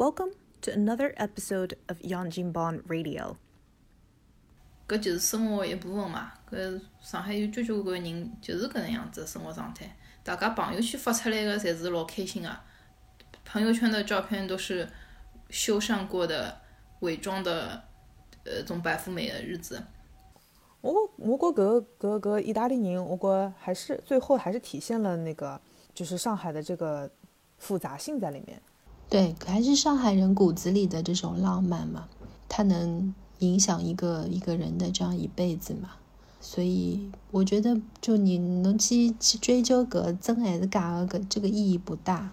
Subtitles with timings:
[0.00, 0.30] Welcome
[0.62, 3.36] to another episode of Yanjinban Radio.
[4.88, 6.32] 搿就是生活一部分嘛。
[6.50, 9.94] 搿上海有交交关关人就是搿能样子的生活状态。
[10.24, 12.48] 大家朋友圈发出来个侪是老开心个，
[13.44, 14.88] 朋友圈的照片都是
[15.50, 16.58] 修缮过的、
[17.00, 17.82] 伪装的，
[18.44, 19.82] 呃，种白富美的日子。
[20.80, 25.60] 我我觉搿搿搿意大利人，我觉还是最后还是体现了那个
[25.92, 27.10] 就是上海的这个
[27.58, 28.62] 复杂性在里面。
[29.10, 32.04] 对，还是上海人骨子里的这种浪漫嘛，
[32.48, 35.90] 它能影响一个一个人的这样一辈子嘛。
[36.40, 42.30] 所以我觉得，就你能去去追究个真还是假的，搿这个意义不大。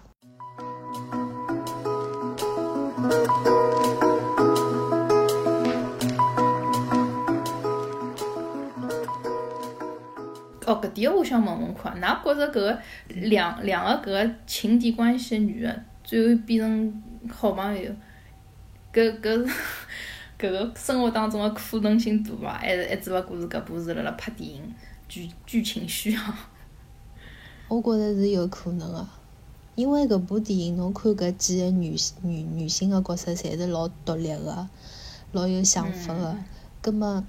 [10.64, 15.84] 哦，搿点我想问问看，㑚觉着搿两两个搿情敌关系的女的？
[16.08, 17.92] 最后变成好朋友，
[18.90, 19.54] 搿搿是
[20.40, 22.54] 搿个生活当中的可能性大伐？
[22.54, 24.74] 还是还只勿过是搿部是辣辣拍电影
[25.06, 26.20] 剧剧情需要？
[27.68, 29.06] 我觉着是有可能个，
[29.74, 34.66] 因为搿部电影侬看搿几个女女女性个角色，侪是老独立个，
[35.32, 36.34] 老有想法个。
[36.80, 37.22] 葛末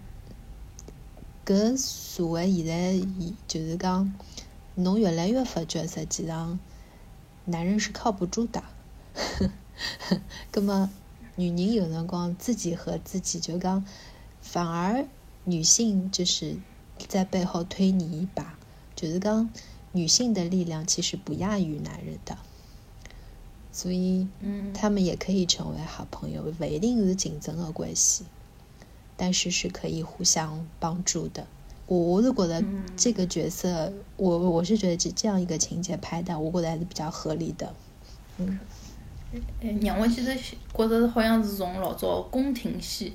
[1.46, 3.06] 搿社会现在
[3.46, 4.14] 就是讲，
[4.76, 6.58] 侬越来越发觉实际上。
[7.46, 8.64] 男人是靠不住的，
[10.54, 10.92] 那么
[11.36, 13.86] 女人有辰光自己和自己就讲，
[14.42, 15.06] 反而
[15.46, 16.58] 女性就是
[17.08, 18.58] 在背后推你一把，
[18.96, 19.50] 就是讲
[19.92, 22.38] 女性的力量其实不亚于男人的，
[23.72, 24.28] 所以
[24.74, 28.26] 他们也可以成为好朋友，不一定是竞争的关系，
[29.18, 31.48] 但是是可以互相帮助的。
[31.90, 32.64] 我我是觉得
[32.96, 37.74] 这个角色，我我是觉得这这样一个情节拍的，我觉得还是比较合理的。
[38.38, 38.60] 嗯，
[39.62, 43.14] 哎让我记得觉得好像是从老早宫廷戏，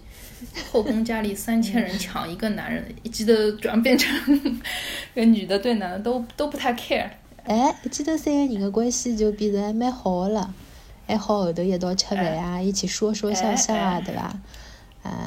[0.73, 4.61] 后宫佳丽 三千人抢一个男人，一记头转变成
[5.15, 7.09] 跟女的对男的都都不太 care。
[7.45, 10.53] 哎，一记头三个人的关系就变得还蛮好了，
[11.07, 14.37] 还好后头一道吃饭啊，一起说说笑笑啊，对吧？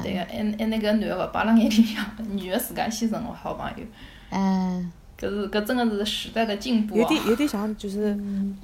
[0.02, 3.86] 对个，还还那个男个勿摆辣眼里向，女个自家先成为好朋友。
[4.30, 8.14] 嗯，搿是搿真个是时代的进步有点有点像，就是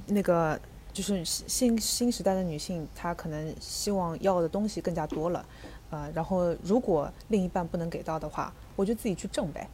[0.07, 0.59] 那个，
[0.93, 5.45] 就是新新时代的女性，她可能希望要的东西更加多了，
[5.89, 9.67] 呃，然后如果另一半不能给到的话，我就自己去挣呗。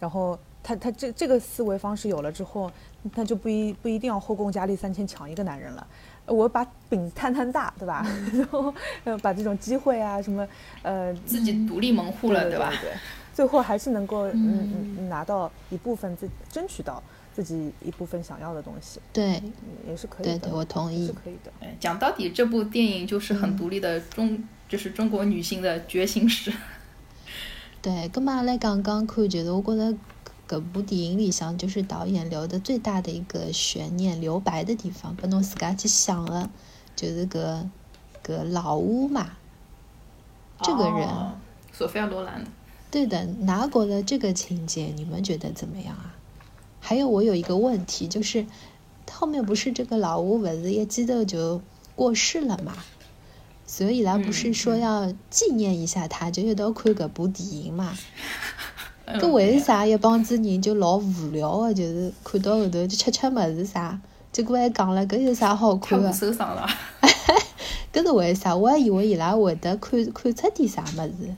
[0.00, 2.68] 然后他他这这个思维方式有了之后，
[3.14, 5.86] 那就不一不一定要后宫佳丽三千抢一个男人了。
[6.26, 8.06] 我把饼摊摊大，对吧？
[8.32, 8.72] 然后
[9.20, 10.46] 把这种机会啊，什么
[10.82, 12.72] 呃，自己独立门户了，对吧？
[12.80, 12.90] 对，
[13.34, 17.02] 最后还是能够嗯嗯拿到一部分自争取到
[17.34, 19.00] 自己一部分想要的东西。
[19.12, 19.42] 对，
[19.88, 20.38] 也是可以的。
[20.38, 21.50] 对，我同意，是可以的。
[21.80, 26.52] 讲到底，这部电影就是很独立的中，就是中国女性的觉醒史。
[27.82, 29.96] 对，咁嘛来刚刚看，就是我觉得。
[30.50, 36.50] 搿部电影里向就是导演留的最大的一个悬念、留白的地方，拨侬自家去想的，
[36.96, 37.68] 就是搿
[38.26, 39.30] 搿老屋嘛，
[40.60, 41.08] 这个人，
[41.72, 42.44] 索菲亚罗兰。
[42.90, 46.16] 对的，哪觉得这个情节你们觉得怎么样啊？
[46.80, 48.44] 还有我有一个问题，就是
[49.08, 51.62] 后面不是这个老屋不是一记头就
[51.94, 52.74] 过世了嘛？
[53.70, 57.96] 所以啦，不是说要纪念一下他，就一道看搿部电影嘛？
[59.06, 61.72] 搿为啥一帮子人就老无聊个？
[61.72, 63.96] 就是看到后头就吃吃物事啥，
[64.32, 66.12] 结果还讲了搿有啥好看个？
[66.12, 66.68] 受伤了。
[67.92, 68.56] 搿是为啥？
[68.56, 71.32] 我还以为伊拉会得看看出点啥物事，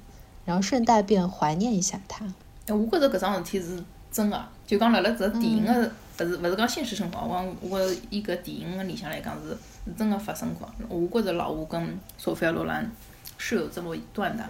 [0.47, 2.25] 然后顺带便怀念一下他。
[2.67, 10.69] 哎，我觉着搿桩事体是真个，就讲辣辣这电影个，勿是勿是讲现实生活，我我伊搿电影个里向来讲是是真个发生过。
[10.89, 12.91] 我觉着老吴跟索菲亚罗兰
[13.39, 14.45] 是有这么一段的，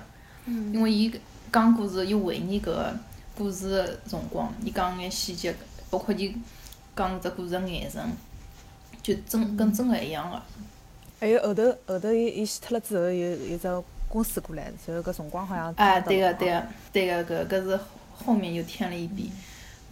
[0.47, 1.13] 因为伊
[1.53, 2.73] 讲故事，伊回忆搿。
[3.35, 5.55] 故事个辰光，伊讲眼细节，
[5.89, 6.37] 包括伊
[6.95, 7.99] 讲只故事个眼神，
[9.03, 10.41] 就真跟真个一样个。
[11.19, 15.73] 还有后头后头伊伊死脱了之后，有有只公司过来，然后搿辰光好像。
[15.79, 17.81] 哎，对个对个对个，搿搿是
[18.13, 19.33] 后面又添了一笔。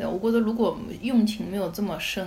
[0.01, 2.27] 对，我觉着如果用情没有这么深，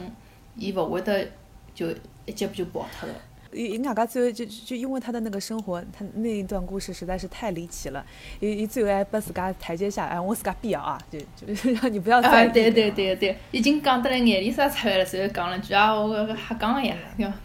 [0.56, 1.28] 伊勿会得
[1.74, 1.90] 就
[2.28, 3.16] 一脚就跑脱了。
[3.52, 8.06] 伊伊外加最后就就因为他的那个生活，他那一段故事实在是太离奇了。
[8.40, 12.48] 伊伊最后还拨自家台阶下，哎，我自家编啊，就就 让你不要再。
[12.50, 16.96] 对对对对，已经讲得来眼里啥出来了，随后讲了句啊，我瞎讲个呀，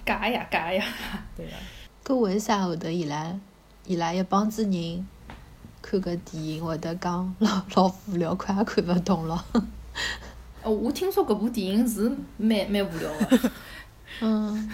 [0.04, 0.84] 假呀假呀。
[1.34, 1.52] 对呀。
[2.04, 3.38] 搿为啥后头伊拉
[3.86, 5.06] 伊拉一帮子人
[5.80, 9.44] 看搿电影会得讲老老无聊，快也看勿懂了。
[10.62, 13.50] 哦，我听说搿部电影是蛮蛮无聊的。
[14.20, 14.70] 嗯。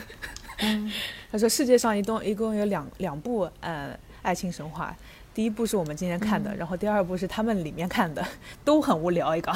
[0.59, 0.91] 嗯，
[1.33, 3.91] 他说世界上一共一共有两两部呃
[4.23, 4.97] 爱情神话，
[5.35, 8.25] 第一部是我们今天看的，然后第二部是他们里面看的，
[8.65, 9.53] 都很无聊一个。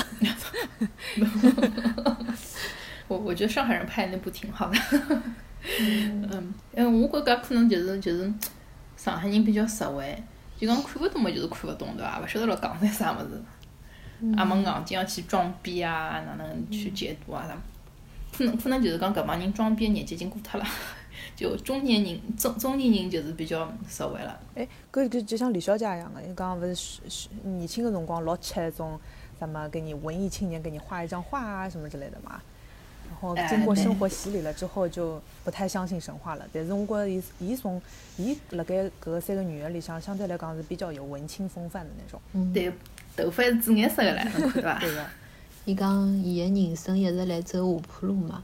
[3.07, 4.79] 我我觉得上海人拍的那部挺好的。
[5.81, 8.31] 嗯嗯，我觉着可能就是就是
[8.97, 10.21] 上海人比较实惠，
[10.59, 12.21] 就讲看勿懂嘛，就是看勿懂对伐？
[12.21, 13.41] 勿晓得辣讲点啥物事，
[14.21, 17.57] 也没硬劲要去装逼啊，哪能去解读啊啥？
[18.37, 20.67] 可能可能就是讲搿帮人装逼年纪已经过脱了，
[21.35, 24.39] 就中年人中中年人就是比较实惠了。
[24.55, 28.99] 哎，搿就就像李小姐一样的，你刚刚勿是是年轻个辰光老吃那种
[29.39, 32.41] 什么给你文艺青年给你画一张画啊什么之类的嘛？
[33.11, 36.47] 然后经过生活洗礼了之后，就不太相信神话了。
[36.53, 37.81] 但是我觉着伊伊从
[38.19, 42.21] 伊辣盖搿三个女人里向，相对来讲是比较有文青风范的那种。
[42.35, 42.71] 嗯对，
[43.25, 44.79] 头发是紫颜色的唻， 侬看对伐？
[44.79, 45.07] 对个。
[45.65, 48.43] 伊讲伊个人生一直来走下坡路嘛，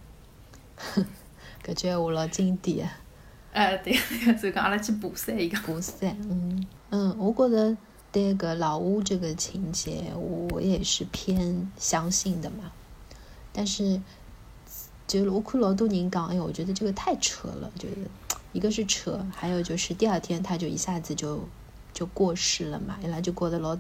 [1.64, 2.88] 搿句闲话老经典。
[3.52, 3.96] 哎，对，
[4.36, 5.56] 就讲阿拉去爬山一个。
[5.58, 7.76] 爬山，嗯嗯，我觉着
[8.12, 12.70] 对搿老屋这个情节，我也是偏相信的嘛。
[13.52, 14.00] 但是，
[15.06, 17.94] 就我看老多人讲，哎，我觉得这个太扯了，就是
[18.52, 21.42] 一个是扯，还有就是第二天他就一下子就
[21.94, 23.78] 就过世了嘛，伊拉就过得老。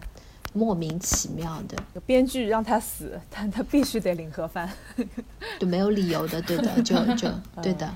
[0.52, 1.76] 莫名其妙的，
[2.06, 4.70] 编剧让他死，但他必须得领盒饭，
[5.58, 7.28] 就没有理由的，对的， 就就
[7.62, 7.92] 对的。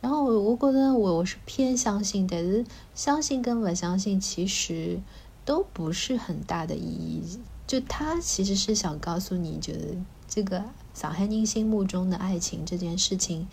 [0.00, 2.64] 然后我我觉得我我是偏相信，但是
[2.94, 5.00] 相信跟不相信其实
[5.44, 7.22] 都不是很大的意义。
[7.66, 9.96] 就他其实是想告诉你，觉得
[10.28, 13.48] 这个上海人心目中的爱情这件事情，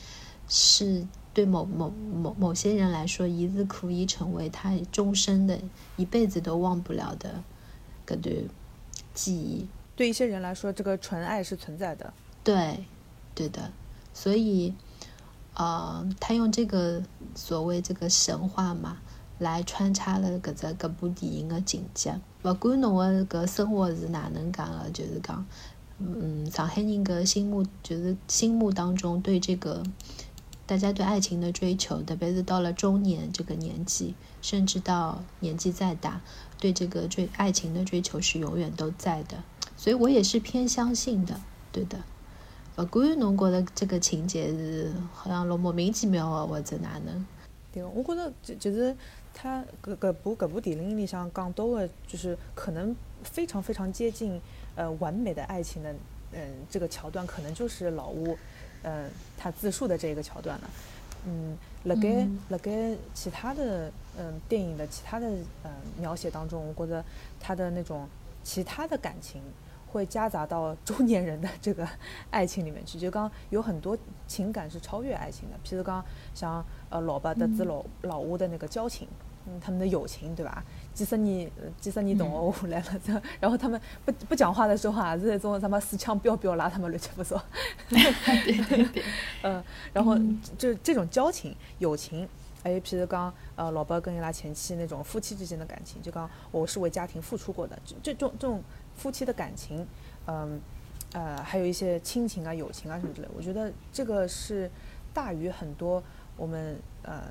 [0.50, 5.58] 是对某某某某些人来说，一日可以成为他终身的
[5.96, 7.42] 一辈子都忘不了的。
[8.16, 8.46] 对，
[9.14, 12.14] 记忆对一些人来说，这个纯爱是存在的。
[12.44, 12.84] 对，
[13.36, 13.72] 对的。
[14.14, 14.74] 所以，
[15.54, 17.02] 呃，他用这个
[17.36, 18.98] 所谓这个神话嘛，
[19.40, 22.20] 来穿插了搿只搿部电影的情节。
[22.42, 25.46] 不管侬的搿生活是哪能讲的，就是讲，
[26.00, 29.84] 嗯，上海人搿心目就是心目当中对这个
[30.66, 36.22] 大家对爱情的追求，特别是到了中年这个年纪，甚至到年纪再大。
[36.62, 39.36] 对这个追爱情的追求是永远都在的，
[39.76, 41.42] 所以我也是偏相信的，
[41.72, 41.98] 对的。
[42.76, 47.26] 不管侬觉得这个情节是好像老莫名其妙的，或者哪能？
[47.74, 48.96] 对，我觉得就就是
[49.34, 54.40] 他搿搿部搿部电影里向讲到的，就是可能非常非常接近
[54.76, 55.94] 呃完美的爱情的，
[56.34, 58.38] 嗯，这个桥段可能就是老吴，
[58.84, 60.70] 嗯，他自述的这个桥段了。
[61.26, 65.28] 嗯，辣盖辣盖其他的嗯电影的其他的
[65.64, 67.04] 嗯描写当中，我觉得
[67.40, 68.08] 他的那种
[68.44, 69.42] 其他的感情
[69.88, 71.88] 会夹杂到中年人的这个
[72.30, 73.00] 爱情里面去。
[73.00, 73.98] 就刚有很多
[74.28, 79.26] 情感是超越爱情的，譬如刚像呃老伯的子老老屋的那个交情，嗯，
[79.60, 80.64] 他们的友情，对吧？
[80.94, 81.50] 几十年
[81.80, 87.42] 几十年同学下来了，这然后他们不不讲话的时候，啊是那种什么死腔飙飙拉他们乱七八糟。
[87.88, 88.00] 对
[88.44, 89.04] 对对，
[89.44, 89.64] 嗯，
[89.94, 90.18] 然后
[90.58, 92.28] 就这种交情、友情，
[92.62, 98.62] 还有，譬如讲，呃，老伯跟伊拉前妻那种夫妻之间的感情，就讲我是为家庭付出过的，这种这种
[98.98, 99.88] 夫妻的感情，
[100.28, 100.60] 嗯，
[101.14, 104.70] 呃，还有一些亲情啊、友情啊什么之类，我觉得这个是
[105.14, 106.04] 大于很多
[106.36, 107.24] 我们呃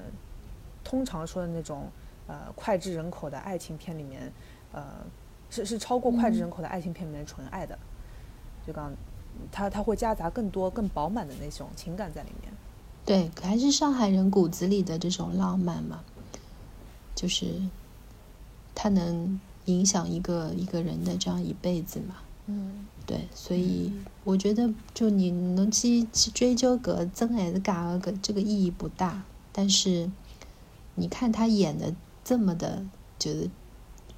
[0.83, 1.87] 通常说的那种。
[2.31, 4.33] 呃，脍炙人口的爱情片里面，
[4.71, 4.85] 呃，
[5.51, 7.77] 是是超过脍炙人口的爱情片里面纯爱的，
[8.65, 8.93] 就刚，
[9.51, 12.53] 他他会夹杂更多更饱满的那种情感在里面。
[13.05, 16.05] 对，还是上海人骨子里的这种浪漫嘛，
[17.17, 17.47] 就是
[18.77, 22.15] 他能影响一个一个人的这样一辈子嘛。
[22.47, 29.25] 嗯，对，所以我觉得就你能去去追究个真还是假，个这个意义不大。
[29.51, 30.09] 但是
[30.95, 31.93] 你看他演的。
[32.23, 32.83] 这么的，
[33.19, 33.51] 觉得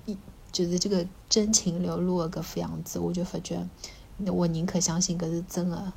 [0.07, 0.17] 一
[0.53, 3.67] 觉得这个真情流露的搿副样子，我就发觉，
[4.27, 5.93] 我宁可相信搿是真的。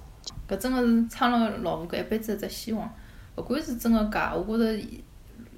[0.47, 2.91] 搿真的是撑了老吴搿一辈子一只希望，
[3.35, 4.83] 勿管是真的假，我觉着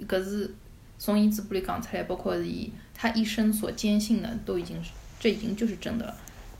[0.07, 0.53] 搿是
[0.97, 4.81] 从伊嘴巴里讲出来，包括是伊他一生所坚信的，都已经
[5.19, 6.15] 这已经就是真的了。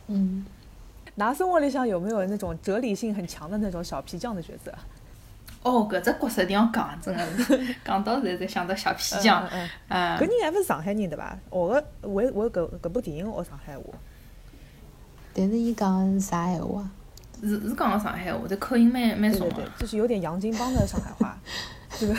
[0.08, 0.46] 嗯，
[1.16, 4.74] 拿生活里向有没有那种哲理性很强的那种小皮匠的角色？
[5.64, 9.46] 哦，搿只角色一定要讲，真的是 讲到现在才想到小皮匠。
[9.50, 11.38] 嗯搿人还勿是上海人对伐？
[11.52, 13.84] 学个为为搿搿部电影学上海话。
[15.34, 16.90] 但是伊讲是啥闲话？
[17.42, 19.56] 是是讲个上海话，但口音蛮蛮重的。
[19.56, 21.38] 对对对，就是有点洋泾浜的上海话。
[22.00, 22.16] 这个，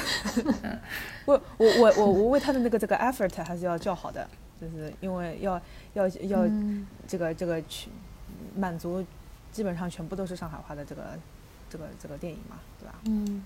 [1.25, 4.27] 我我我我我为他的那个这个 effort 还是要叫好的，
[4.61, 5.61] 就是因为要
[5.95, 6.45] 要要
[7.07, 7.89] 这个这个去
[8.57, 9.05] 满足，
[9.53, 11.03] 基本上全部都是上海话的这个。
[11.71, 12.95] 这个这个电影嘛，对吧？
[13.07, 13.43] 嗯，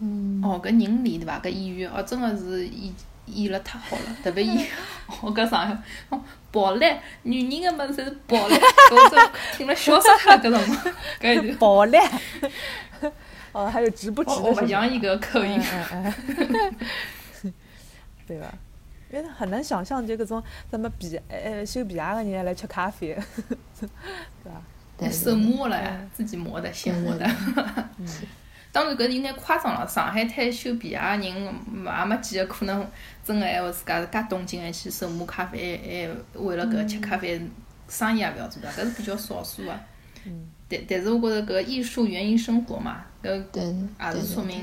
[0.00, 1.40] 嗯，哦，搿人脸对伐？
[1.40, 2.94] 搿演员哦，真个是演
[3.26, 4.66] 演了太好了，特别演
[5.22, 5.76] 哦，搿上海
[6.10, 6.20] 哦，
[6.52, 6.84] 暴力，
[7.22, 11.58] 女人个物事侪是暴力，我真听了笑死脱了搿辰光，搿一段。
[11.58, 11.98] 暴力。
[13.52, 15.60] 哦，还有值不直哦，我的勿像伊搿口音。
[15.60, 16.74] 嗯嗯
[17.42, 17.54] 嗯
[18.28, 18.52] 对吧？
[19.12, 23.16] 因为很难想象就搿种什么皮呃修皮鞋个人来吃咖啡，
[23.78, 23.88] 对
[24.52, 24.60] 吧？
[24.98, 27.28] 对手磨了呀，自己磨的，现磨的。
[28.72, 32.86] 当然搿有眼夸张了，上海滩修皮鞋个人也没几个可能
[33.24, 37.40] 真个还会自家是介动静还去手磨咖啡，还还为了搿吃咖啡
[37.88, 39.72] 生意也勿要做的，搿是比较少数个。
[40.26, 44.60] 嗯但但是我觉着搿艺术源于生活嘛，搿对也是说明，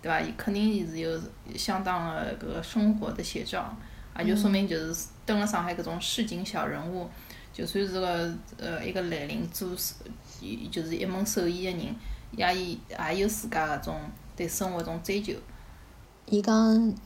[0.00, 0.20] 对伐？
[0.20, 1.20] 伊肯定是有
[1.56, 3.76] 相当的搿个生活的写照，
[4.16, 7.10] 也就说明就是蹲辣上海搿种市井小人物，
[7.56, 9.66] 就算是个呃一个蓝领做
[10.42, 11.86] 伊就是一门手艺的人，
[12.36, 13.94] 也伊也有自家搿种
[14.36, 15.32] 对生活一种追求。
[16.26, 16.54] 伊讲，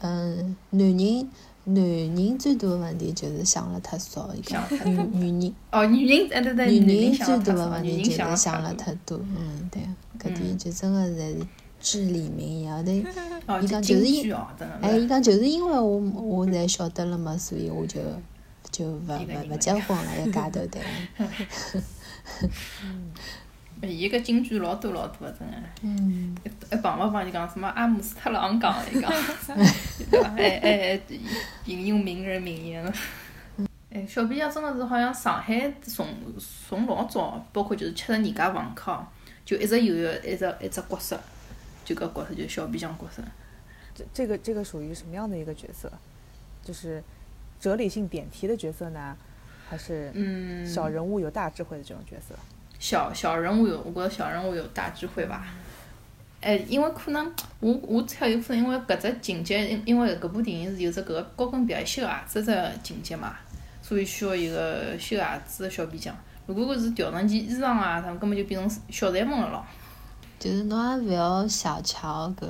[0.00, 1.30] 嗯，男人
[1.64, 9.80] 男人最大的问题就是想了太少，伊讲女女人哦，女人哎对对，女女人最大的问题就是想了了太太多，嗯，对，
[10.18, 11.46] 搿点嗯就真个侪是
[11.80, 12.90] 至理名言，后头。
[13.60, 14.34] 伊就讲就是因。
[14.80, 18.00] 哎，伊讲就是因为我我才晓得了嘛，所以我就
[18.70, 20.80] 就勿勿勿结婚了，一家头对。
[23.82, 25.54] 伊个京剧老多老多的，真个。
[25.82, 26.36] 嗯，
[26.70, 29.10] 还碰勿碰就讲什么阿姆斯特朗讲的，伊 讲，
[30.10, 30.28] 对伐？
[30.30, 31.00] 还还还
[31.64, 32.92] 引用名人名言了。
[33.90, 36.06] 哎，小皮匠真个是好像上海从
[36.38, 39.02] 从老早，包括就是七十二家房客，
[39.46, 41.18] 就一直有一个一只一只角色，
[41.84, 43.22] 就搿角色就是小皮匠角色。
[43.94, 45.90] 这这个这个属于什么样的一个角色？
[46.62, 47.02] 就是
[47.60, 49.16] 哲理性点题的角色呢，
[49.68, 52.34] 还是嗯，小人物有大智慧的这种角色？
[52.78, 55.46] 小小人物有，我觉着小人物有大智慧吧。
[56.40, 63.36] 哎，因为可能我我猜有可能因为搿只情节，因因为搿部电影是有只搿个高跟皮鞋修鞋子只情节嘛，
[63.82, 66.16] 所以需要一个修鞋子的小皮匠。
[66.46, 69.62] 如果搿是调成件衣裳啊，他们根本就变成小裁缝了咯。
[70.38, 72.48] 就是侬也勿要小瞧搿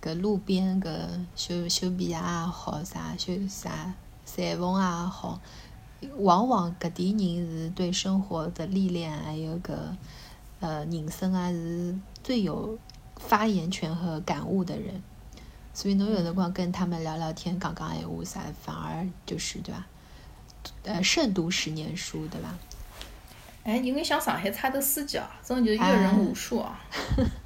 [0.00, 0.88] 搿路边搿
[1.34, 3.92] 修修皮鞋也好，啥修啥
[4.34, 5.40] 裁缝也好，
[6.16, 9.74] 往往搿点人是对生活的历练还有搿
[10.60, 12.78] 呃人生啊是最有
[13.16, 15.02] 发言权和感悟的人。
[15.74, 19.86] 所以侬有辰光跟他们聊聊天、讲讲闲话啥，反而就是对伐？
[20.84, 22.48] 呃，胜读十年书，对伐？
[23.64, 26.70] 哎，因为像上海差头司机哦，真的就是阅人无数哦，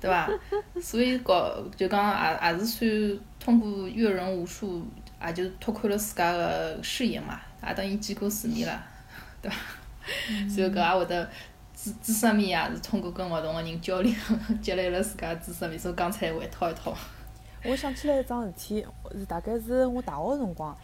[0.00, 0.28] 对伐？
[0.82, 4.84] 所以搞就讲也也是算通过阅人无数，
[5.24, 8.82] 也就拓宽了自家个视野嘛，也等于见过世面了，
[9.40, 9.56] 对伐？
[10.48, 11.28] 所以搿也会得
[11.74, 14.12] 知知识面也是通过跟勿同个人交流，
[14.62, 16.94] 积累了自家的知识面，所以讲出来会一套一套。
[17.64, 20.76] 我想起来一桩事体，是大概是我大学的辰光，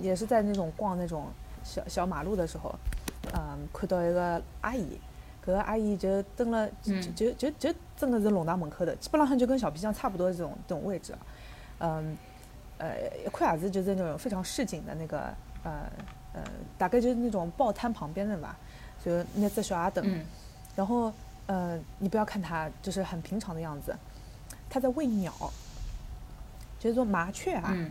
[0.00, 1.26] 也是在那种逛那种
[1.64, 2.72] 小小马路的时候，
[3.34, 5.00] 嗯，看到一个阿姨，
[5.42, 11.18] 搿个阿姨就蹲了，就嗯就就就真的是弄堂门口的，基本上就跟小皮匠差不多这种这种位置啊，
[11.80, 12.16] 嗯，
[12.78, 15.18] 呃，一块也是就是那种非常市井的那个，
[15.64, 15.90] 呃
[16.32, 16.42] 呃，
[16.76, 18.56] 大概就是那种报摊旁边的吧，
[19.04, 20.24] 就那只小阿等，嗯
[20.76, 21.12] 然后
[21.46, 23.94] 呃，你不要看它就是很平常的样子，
[24.70, 25.32] 它在喂鸟，
[26.78, 27.90] 就是说麻雀啊，嗯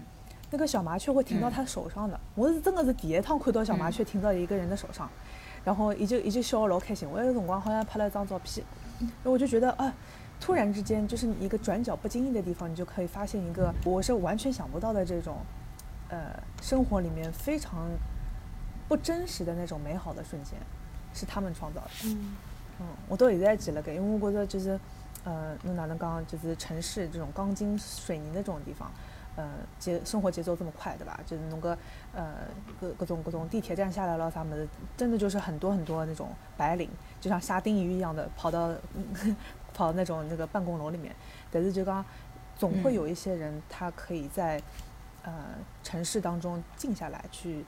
[0.50, 2.18] 那个小麻雀会停到嗯他手上的。
[2.34, 5.10] 我是真的是第一趟看到小麻雀停到一个人的手上，
[5.66, 7.06] 然后伊就伊就笑得老开心。
[7.10, 8.66] 我有辰光好像拍了一张照片，
[9.00, 9.94] 然后我就觉得啊，
[10.40, 15.38] 突然之间就是你一个转角不经意的地方，你就可以发现一个我是完全想不到的这种，
[16.10, 17.90] 呃，生活里面非常
[18.88, 20.54] 不真实的那种美好的瞬间，
[21.14, 21.90] 是他们创造的。
[22.06, 22.36] 嗯
[22.80, 24.80] 嗯，我到现在还记了个，因为我觉得就是，
[25.24, 28.92] 呃，那哪能讲，就是城市这种钢筋水泥的这种地方，
[29.36, 31.20] 呃，节生活节奏这么快，对吧？
[31.26, 31.76] 就是弄个
[32.14, 32.36] 呃
[32.80, 36.88] 各各种各种地铁站下来了啥么的，真的就是很多很多那种白领，
[37.20, 38.72] 就像沙丁鱼一样的跑到
[39.78, 41.16] 跑那种那个办公楼里面，
[41.52, 42.04] 但是就讲
[42.58, 44.60] 总会嗯有一些人，他可以在
[45.22, 45.32] 呃
[45.84, 47.64] 城市当中静下来去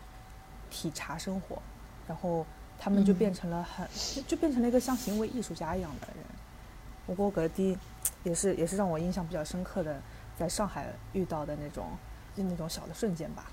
[0.72, 1.62] 体察生活，
[2.08, 2.44] 然后
[2.80, 6.26] 他们就嗯变成了很、就就变成了一个像行为艺术家一样的人。
[7.06, 7.78] 我觉得搿点
[8.24, 10.02] 也是也是让我印象比较深刻的，
[10.36, 11.92] 在上海遇到的那种
[12.36, 13.46] 就那种小的瞬间吧。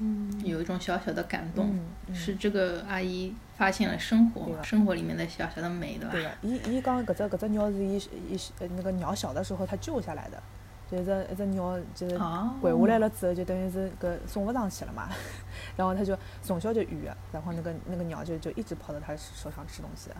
[0.00, 1.78] 嗯，有一种小小的感动，
[2.14, 6.12] 是这个阿姨发现了生活生活里面的小小的美，对吧？
[6.12, 7.96] 对个，伊伊讲搿只搿只鸟是伊
[8.30, 10.42] 伊呃那个鸟小的时候他救下来的，
[10.90, 15.08] 就是一只鸟就是哦，掼下来了之后，就等于是搿送勿上去了嘛，
[15.76, 20.10] 然后他就从小就育，然后那个那个鸟就就一直跑到他手上吃东西。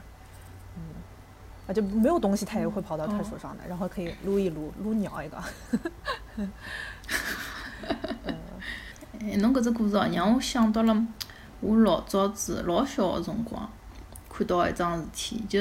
[0.76, 0.82] 嗯，
[1.66, 5.36] 啊，就没有东西它也会跑到他手上的，然后可以撸一撸，撸鸟一个。
[8.24, 8.34] 哎，
[9.20, 11.06] 哎侬搿只故事哦，让我想到了
[11.60, 13.68] 我老早子老小个辰光
[14.28, 15.60] 看到一桩事体，就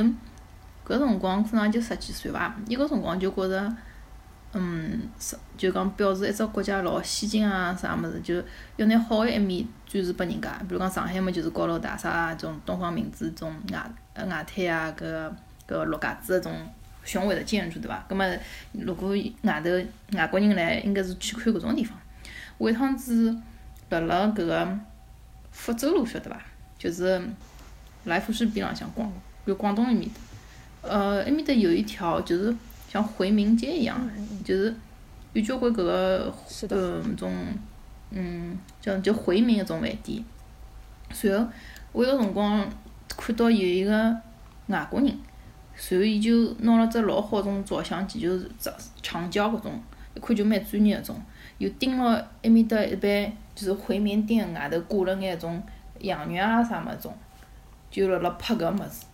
[0.86, 3.76] 搿辰光可能也就十几岁伐，伊搿辰光就觉着，
[4.54, 5.02] 嗯，
[5.58, 8.36] 就讲表示一只国家老先进啊，啥物事，就
[8.76, 10.52] 要拿好个一面展示拨人家。
[10.70, 15.32] 比如讲上海嘛，就是高楼大厦啊，种东方明珠种外呃外滩啊，搿
[15.68, 16.54] 搿陆家嘴搿种
[17.04, 18.06] 雄伟的建筑，对伐？
[18.08, 18.24] 葛末
[18.74, 19.70] 如果外头
[20.16, 21.98] 外国人来，应该是去看搿种地方。
[22.60, 23.38] 我一趟子
[23.90, 24.80] 辣辣搿个
[25.52, 26.40] 福州路，晓得伐？
[26.78, 27.22] 就是
[28.06, 29.12] 来福士边浪向逛，
[29.46, 32.56] 就广东埃面搭，呃，埃面搭有一条就是
[32.90, 34.00] 像回民街一样，
[34.46, 34.76] 就是
[35.34, 36.34] 有交关搿个
[36.70, 37.34] 呃种
[38.12, 40.24] 嗯叫就回民搿种饭店。
[41.12, 41.48] 随后
[41.94, 42.70] 我有辰光
[43.08, 44.16] 看到有一个
[44.68, 45.18] 外国人，
[45.76, 49.82] 随后伊就拿了只老好种照相机，就是长长焦搿种，
[50.14, 51.22] 一看就蛮专业搿种。
[51.58, 52.12] 又盯牢
[52.44, 55.60] 埃面搭一般就是回民店外头挂了眼种
[55.98, 57.14] 羊肉啊啥物事种，
[57.90, 59.08] 就辣辣拍搿物事。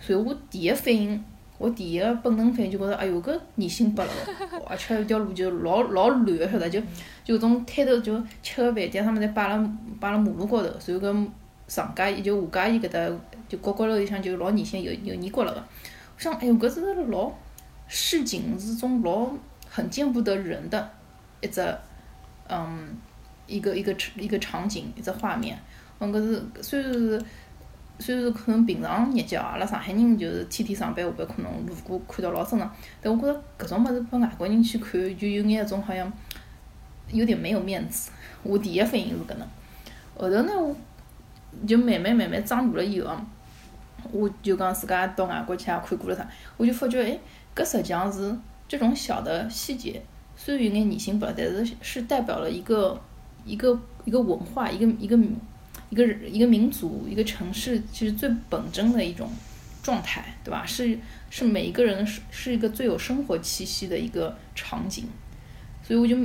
[0.00, 1.22] 所以我第一反应，
[1.58, 6.80] 我第一个本能反应就觉着，哎哟，搿年薪拨了个，而且一条路就老老乱个，晓得就
[7.22, 11.28] 就种摊头就吃个饭店啥物事摆辣摆辣马路高头，然后搿
[11.68, 13.06] 上家也就下家伊搿搭
[13.46, 15.60] 就角角落里向就老年轻有有年角了个。
[15.60, 17.30] 我想，哎哟，搿是老
[17.86, 19.28] 市井是种老
[19.68, 20.90] 很见不得人的。
[21.42, 21.60] 一只，
[22.48, 22.96] 嗯，
[23.46, 25.58] 一个一个一个场景，一只画面。
[25.98, 27.22] 嗯，搿是虽然是
[27.98, 32.70] 虽然是可能平常日脚，阿拉上海人就是天天上班下班，可能路过看到老正常。
[33.00, 36.12] 但我觉着搿种物事拨外国人去看，就有眼种好像
[37.10, 38.10] 有点没有面子。
[38.42, 39.48] 我第一反应是搿能。
[40.14, 40.74] 后头呢，我
[41.66, 43.16] 就慢慢慢慢长大了以后，
[44.12, 47.18] 我就讲自家到外国去也看过了啥，我就发觉，哎，
[47.54, 48.36] 搿实际上是
[48.68, 50.02] 这种小的细节。
[50.36, 53.00] 虽然有眼年薪不，但是是代表了一个
[53.46, 55.16] 一个一个文化，一个一个
[55.88, 59.30] 一个一个民族，一个城市，其实最本真的一种
[59.82, 60.66] 状态，对吧？
[60.66, 60.98] 是
[61.30, 65.06] 是每一个人是是一个最有生活气息的一个场景。
[65.82, 66.16] 所以我就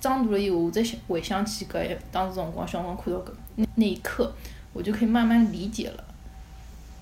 [0.00, 3.24] 张读了以后，我在想回想起搿当时辰光，小辰光看到
[3.56, 4.32] 那那一刻，
[4.72, 6.04] 我就可以慢慢理解了，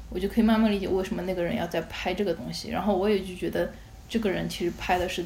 [0.09, 3.71] 我就可以慢慢理解为什么那个人要在拍这个东西，然后我也就觉得
[4.09, 5.23] 这个人其实拍的是。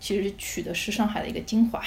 [0.00, 1.82] 其实取的是上海的一个精华，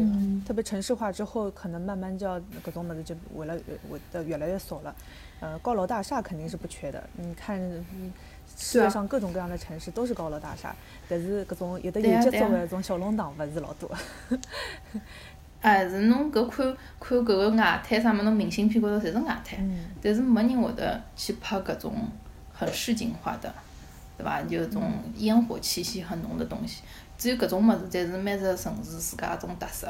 [0.00, 3.54] 嗯，特别城市化之后，可能慢慢就要各种么子就为了
[3.90, 4.94] 为的越来越少了。
[5.40, 7.02] 呃，高楼大厦肯定是不缺的。
[7.16, 7.58] 你看，
[8.56, 10.74] 世界上各种各样的城市都是高楼大厦，
[11.08, 13.90] 但是各种有的有节奏的种小弄堂不是老多。
[15.60, 19.58] 哎，是侬搿看看搿个外滩啥么，侬明信片高头侪是外滩，
[20.02, 21.94] 但是没人会得去拍搿种
[22.52, 23.52] 很市井化的。
[24.18, 24.42] 对伐？
[24.42, 24.82] 就种
[25.16, 26.82] 烟火气息很浓的东西，
[27.20, 29.86] 只有搿种物事，才是每只城市自家一种特色。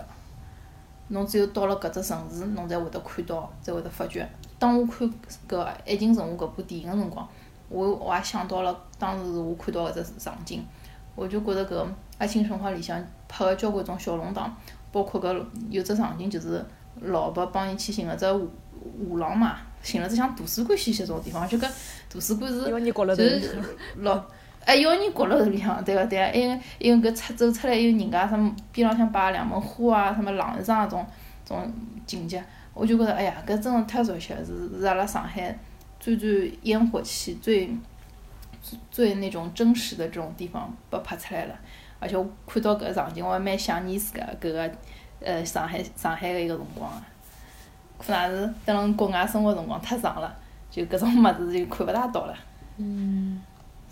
[1.06, 4.28] 侬只有到了搿只城市，侬才会得看到，才会得发觉。
[4.58, 5.08] 当我看
[5.48, 7.28] 搿《爱情神话》搿部电影个辰光，
[7.68, 10.64] 我我也想到了当时我看到搿只场景，
[11.14, 11.86] 我就觉着搿
[12.18, 14.52] 《爱情神话》里向拍个交关种小弄堂，
[14.90, 16.60] 包括搿有只场景就是
[17.00, 18.40] 老婆帮伊去寻了只画
[19.08, 19.56] 画廊嘛。
[19.82, 21.66] 寻了只像图书馆兮兮种地方，就搿
[22.10, 23.56] 图书馆是就是
[23.96, 24.22] 老
[24.64, 31.04] 哎要人角落头里向，对个对个，还有因为搿出走出来有人家什么边浪向摆两盆花啊，什么廊上种
[31.44, 31.72] 种
[32.06, 32.44] 情节，
[32.74, 35.58] 我就觉着哎呀，搿真的太熟悉了，是是阿拉上海
[35.98, 37.74] 最最烟火气最
[38.90, 41.54] 最那种真实的这种地方被拍出来了，
[41.98, 44.70] 而且我看到搿个场景，我还蛮想念自家搿个
[45.20, 47.02] 呃上海上海个一个辰光个。
[47.98, 50.34] 可能是等辣国外生活辰光太长了，
[50.70, 52.34] 就搿种物事就看勿大到了。
[52.76, 53.42] 嗯。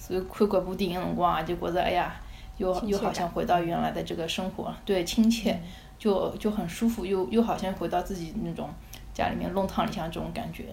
[0.09, 2.15] 所以看搿部电影辰光啊就觉着哎呀，
[2.57, 5.59] 又又好像回到原来的这个生活，对，亲切，
[5.99, 8.71] 就就很舒服，又又好像回到自己那种
[9.13, 10.65] 家里面弄堂里向这种感觉。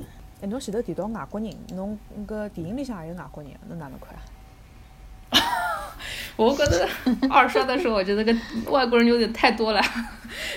[0.42, 4.24] 哎，侬前头提到外国人，侬搿电影里向也有外国人，侬哪能看啊？
[6.38, 6.88] 我觉得
[7.30, 8.34] 二刷的时候，我觉得个
[8.70, 9.82] 外国人有点太多了，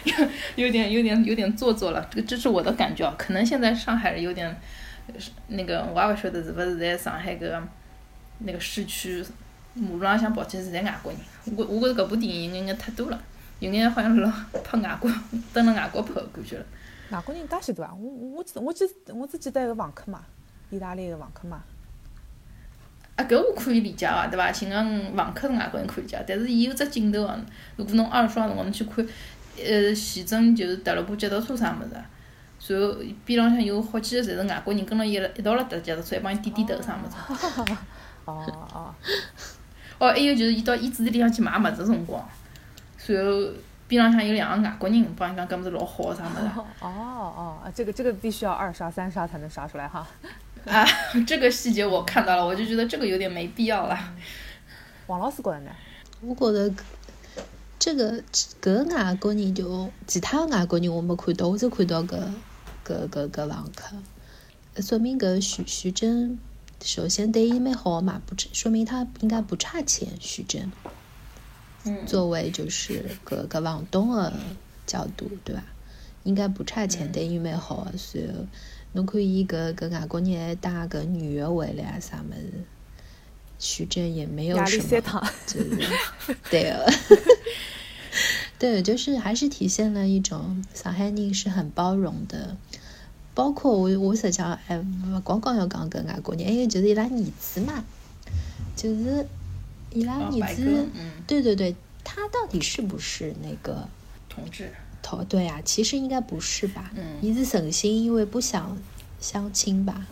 [0.04, 0.14] 有
[0.66, 2.06] 有点有点有点做作了。
[2.10, 4.56] 这个这是我的感觉啊，可能现在上海人有点
[5.48, 7.62] 那个，我也不晓得是不是在上海个
[8.38, 9.24] 那个市区
[9.74, 11.20] 马路浪向跑起是侪外国人。
[11.56, 13.20] 我我觉着搿部电影有眼太多了，
[13.58, 15.10] 有眼好像辣拍外国，
[15.52, 16.64] 蹲辣外国拍个感觉了。
[17.10, 17.90] 外国人介许多啊！
[17.94, 20.20] 我我我记我只记得一个房客嘛，
[20.70, 21.62] 意大利个房客嘛。
[23.16, 24.52] 啊，搿我可以理解个，对伐？
[24.52, 27.38] 寻个房客是外国人可以理解，但是伊有只镜头哦，
[27.76, 29.06] 如果侬二刷辰光侬去看，
[29.56, 31.82] 呃，前阵就是踏了部脚踏车啥物
[32.68, 37.74] 事，然后边浪向有好几个侪是外国人跟牢伊辣一道辣踏脚踏车，还帮伊点点头啥物事。
[38.32, 38.94] 哦哦，
[39.98, 42.22] 哦，还有就是伊到伊子里向去买物事辰光，
[42.96, 43.50] 随后
[43.86, 46.50] 边浪向有两个外国人帮伊讲搿物事老好啥物事。
[46.56, 50.06] 哦哦，啊这个这个必须要二刷三刷才能刷出来哈。
[50.66, 50.84] 啊，
[51.26, 53.98] 这个细节我看到了，我就觉得这个有点没必要了。
[55.06, 55.70] 王老师觉得呢？
[56.20, 56.70] 我觉得
[57.78, 62.20] 这个搿个外国人就其他外国人我没看到，我只看到搿
[62.84, 66.36] 搿搿搿房客，说明搿徐徐峥
[66.82, 70.08] 首先对伊蛮好嘛，不说明他应该不差钱。
[70.20, 70.70] 徐峥，
[71.84, 74.32] 嗯，作为就是搿搿房东的
[74.86, 75.64] 角度，对吧？
[76.24, 77.98] 应该不差钱，对伊蛮好的。
[77.98, 78.34] 随后
[78.92, 82.52] 侬看伊搿搿外国人还带搿女的回来啊，啥么子？
[83.58, 84.82] 徐峥也没有什么，
[85.46, 86.92] 就是对的，
[88.56, 92.56] 对，就是还是体现了一种上海人是很包容的。
[93.38, 97.84] 包括我，我实际上还不光光要讲搿外国人，还有就是伊拉儿子嘛，
[98.74, 99.24] 就是
[99.92, 100.88] 伊拉儿子，
[101.24, 103.88] 对对对，他到底是不是那个
[104.28, 104.72] 同志？
[105.00, 106.90] 同对啊，其实应该不是吧？
[106.96, 108.76] 嗯，一是省心，因为不想
[109.20, 110.04] 相亲吧。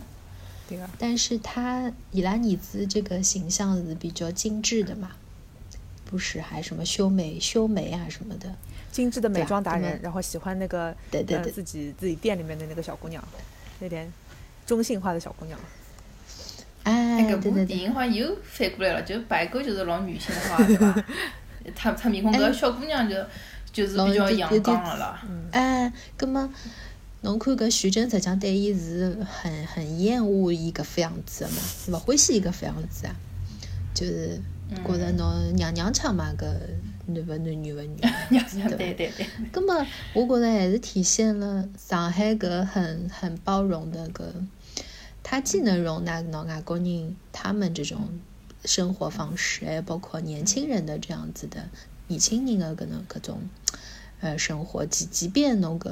[0.69, 5.11] 对啊，但是他伊拉儿子这个形象是比较精致的嘛，
[6.09, 8.53] 不是还什么修眉修眉啊什么的，
[8.91, 13.23] 精致的美妆达人，然后喜欢那个对对对自己自己店里面的那个小姑娘，
[13.79, 14.11] 那点
[14.65, 15.59] 中性化的小姑娘。
[16.83, 21.05] 哎，对对对，电影好像又反过来了，就白狗就是老女性化，对吧？
[21.75, 23.15] 他他面孔搿小姑娘就
[23.73, 25.27] 就是比较阳刚了啦。
[25.51, 26.49] 哎，葛么？
[27.21, 31.57] 侬看搿徐峥实际上对伊是很很厌恶伊搿副样子的嘛，
[31.97, 33.15] 勿欢喜伊搿副样子啊，
[33.93, 34.39] 就是
[34.85, 36.45] 觉着侬娘娘腔嘛，搿
[37.07, 37.97] 男勿男女勿女，
[38.77, 39.25] 对对对。
[39.51, 44.23] 葛么我觉着还是体现了上海搿很很包容的搿，
[45.23, 48.09] 它既能容纳侬外国人他们这种
[48.65, 51.69] 生活方式，还包括年轻人的这样子的
[52.07, 53.41] 年轻人的搿能搿种
[54.19, 55.91] 呃生活，即即便侬搿。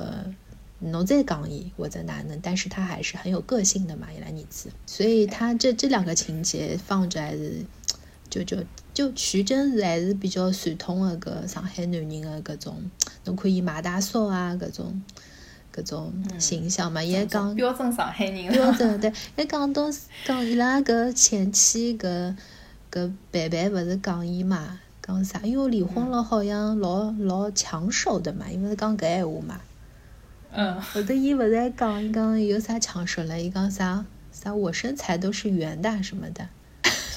[0.79, 7.65] 侬再讲伊或者哪能，但是他还是很有个性的嘛，伊拉儿子，所以他这这两个情节放着还是，
[8.43, 12.81] 就就就徐峥是还是比较传统的个上海男人的搿种，
[13.25, 15.01] 侬可以马大嫂啊搿种
[15.73, 19.89] 搿种形象嘛，也讲标准上海人，标准 对，还讲到
[20.25, 22.35] 讲伊拉搿前妻搿
[22.91, 25.39] 搿贝贝勿是讲伊嘛，讲啥？
[25.43, 29.61] 因为离婚了好像老老抢手的嘛，因为是讲搿闲话嘛。
[30.57, 33.41] 嗯，后头伊勿是还讲，伊讲有啥抢手了？
[33.41, 36.47] 伊讲啥啥我身材都是圆的什么的。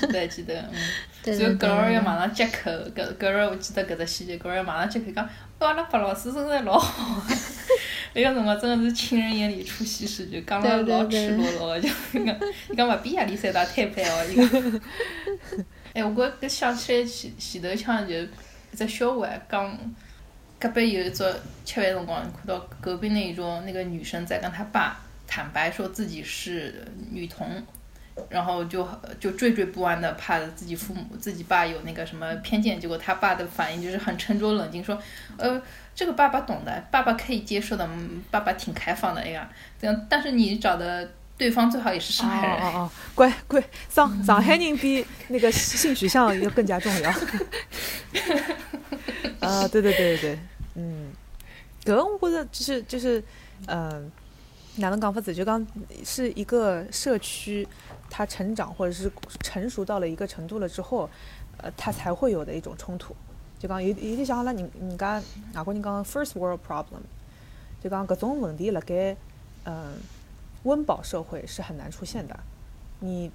[0.01, 0.79] 记得记得，嗯。
[1.23, 1.69] 对 对对。
[1.69, 7.23] 搿儿要马上接口，搿搿儿我记得搿只细节，搿儿要马上接口讲，阿拉白老师身材老好。
[8.15, 14.81] 那个辰光真的是情人眼里出西施，就讲了老赤裸裸的，就伊讲伊讲勿比亚历山大摊牌哦，伊讲。
[15.95, 18.29] 哎，我觉搿想起来前前头腔就一
[18.77, 19.79] 只笑话讲。
[20.61, 21.33] 隔壁有一桌
[21.65, 27.47] 吃饭辰光，看到隔壁那一桌那个女生在跟她爸坦白说自己是女同，
[28.29, 28.87] 然后就
[29.21, 34.99] 就惴惴不安的怕自己父母自己爸有那个什么偏见，结果他爸的反应就是很沉着冷静说，
[35.37, 35.61] 呃，
[35.95, 37.89] 这个爸爸懂的，爸爸可以接受的，
[38.31, 39.49] 爸爸挺开放的哎呀，
[39.81, 42.57] 这样，但是你找的对方最好也是上海人。
[42.57, 47.11] 哦哦，乖乖，上上海人比那个性取向要更加重要。
[49.41, 50.39] 啊，对对对对对，
[50.75, 51.13] 嗯，
[51.85, 53.23] 搿我觉着就是就是，
[53.67, 54.11] 嗯，
[54.79, 55.35] 哪能讲法子？
[55.35, 55.67] 就刚
[56.05, 57.67] 是一个社区，
[58.09, 59.11] 它成长或者是
[59.41, 61.09] 成熟到了一个程度了之后，
[61.59, 63.15] 呃，它才会有的一种冲突。
[63.59, 65.23] 就讲有有点像阿拉人人家
[65.55, 67.01] 外国人讲 first world problem，
[67.83, 69.17] 就讲搿种问题辣盖
[69.65, 69.95] 嗯
[70.63, 72.39] 温饱社会是很难出现的。
[73.01, 73.31] 你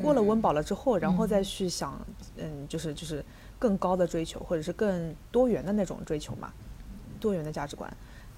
[0.00, 2.00] 过了温饱了之后，然后再去想，
[2.36, 3.24] 嗯，就是就是。
[3.56, 6.52] 更高的追求，或者是更多元的那种追求嘛，
[7.18, 7.90] 多元的价值观，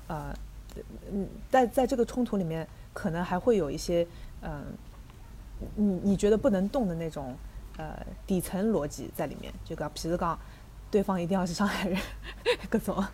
[0.06, 0.32] 呃，
[1.12, 4.06] 嗯，在在这个冲突里面，可能还会有一些，
[4.42, 4.64] 嗯，
[5.74, 7.36] 你你觉得不能动的那种，
[7.76, 10.38] 呃，底层逻辑在里面，就讲，譬如讲，
[10.90, 11.98] 对方一定要是上海人，
[12.68, 13.04] 各种，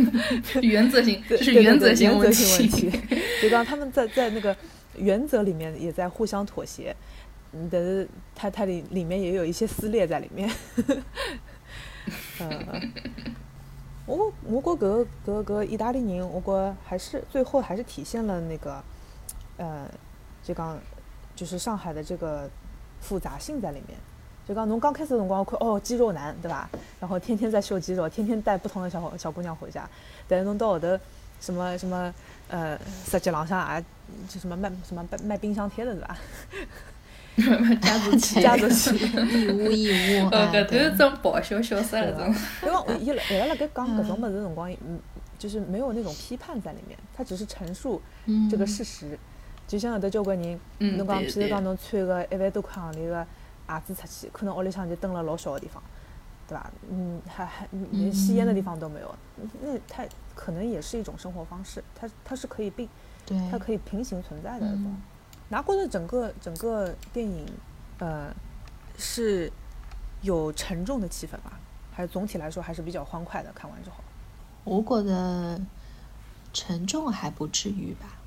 [0.62, 2.90] 原则性，这是原则性问题，
[3.42, 4.56] 就刚他们在在那个
[4.96, 6.94] 原则里面也在互相妥协，
[7.52, 10.50] 嗯，但是他他里里面也有一些撕裂在里面。
[12.40, 12.92] 嗯，
[14.06, 18.82] 我我觉搿搿搿意大利人，我觉还是最后还是体现了那个，
[19.56, 19.86] 呃，
[20.42, 20.78] 就讲
[21.34, 22.48] 就是上海的这个
[23.00, 23.98] 复杂性在里面。
[24.46, 26.70] 就讲侬刚开始的辰光看哦肌肉男对吧？
[27.00, 29.88] 然后天天在秀肌肉，天天带不同的小小姑娘回家。
[30.28, 30.96] 但是侬到后头
[31.40, 32.14] 什么什么
[32.46, 33.82] 呃，实际浪向啊，
[34.28, 36.16] 就什么卖什么卖冰箱贴的对吧？
[37.80, 38.96] 加速器，加速器。
[38.96, 42.26] 义乌义乌，呃， 搿段真爆笑笑死了，真。
[42.62, 44.98] 因为我伊辣伊拉辣盖讲搿种物事辰光，嗯，
[45.38, 49.18] 就是没有那种批判在里面，他只是陈述嗯这个事实。
[49.68, 53.26] 就像有的交关人，嗯侬讲，譬如讲侬穿个一万多块行钿个
[53.68, 55.82] 鞋子出去，可能屋里向就蹲了老小个地方，
[56.48, 56.70] 对吧？
[56.88, 59.14] 嗯，还还连吸烟的地方都没有，
[59.60, 60.04] 那他
[60.36, 62.88] 可能也是一种生活方式，它它是可以并
[63.26, 64.66] 对，它可以平行存在的。
[65.48, 67.46] 拿过的整个整个电影，
[67.98, 68.34] 呃，
[68.98, 69.52] 是
[70.22, 71.58] 有沉重的气氛吧？
[71.92, 73.52] 还是总体来说还是比较欢快的？
[73.52, 73.96] 看完之后，
[74.64, 75.60] 我觉得
[76.52, 78.18] 沉重还不至于吧，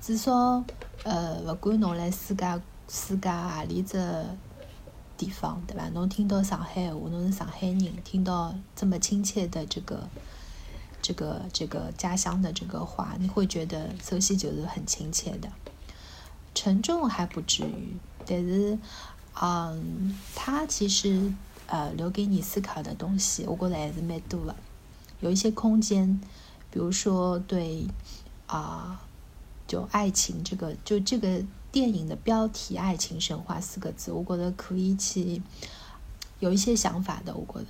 [0.00, 0.64] 至少
[1.04, 3.98] 呃，勿管侬来世界世界何里只
[5.16, 5.88] 地方，对吧？
[5.92, 10.08] 侬听到上海话，侬是上海人，听到这么亲切的这个
[11.02, 15.48] 这个这个家乡的这个话，你会觉得首先就是很亲切的。
[16.58, 17.94] 沉重还不至于，
[18.26, 18.76] 但是，
[19.40, 21.32] 嗯，它其实
[21.68, 24.56] 呃留给你思考的东西，我觉得还是蛮多的。
[25.20, 26.20] 有一些空间，
[26.68, 27.86] 比如说对
[28.48, 29.00] 啊、
[29.68, 31.40] 就爱情这个，就这个
[31.70, 35.40] 电影的标题“爱情神话”四个字，我觉得可以去
[36.40, 37.32] 有一些想法的。
[37.32, 37.60] 我觉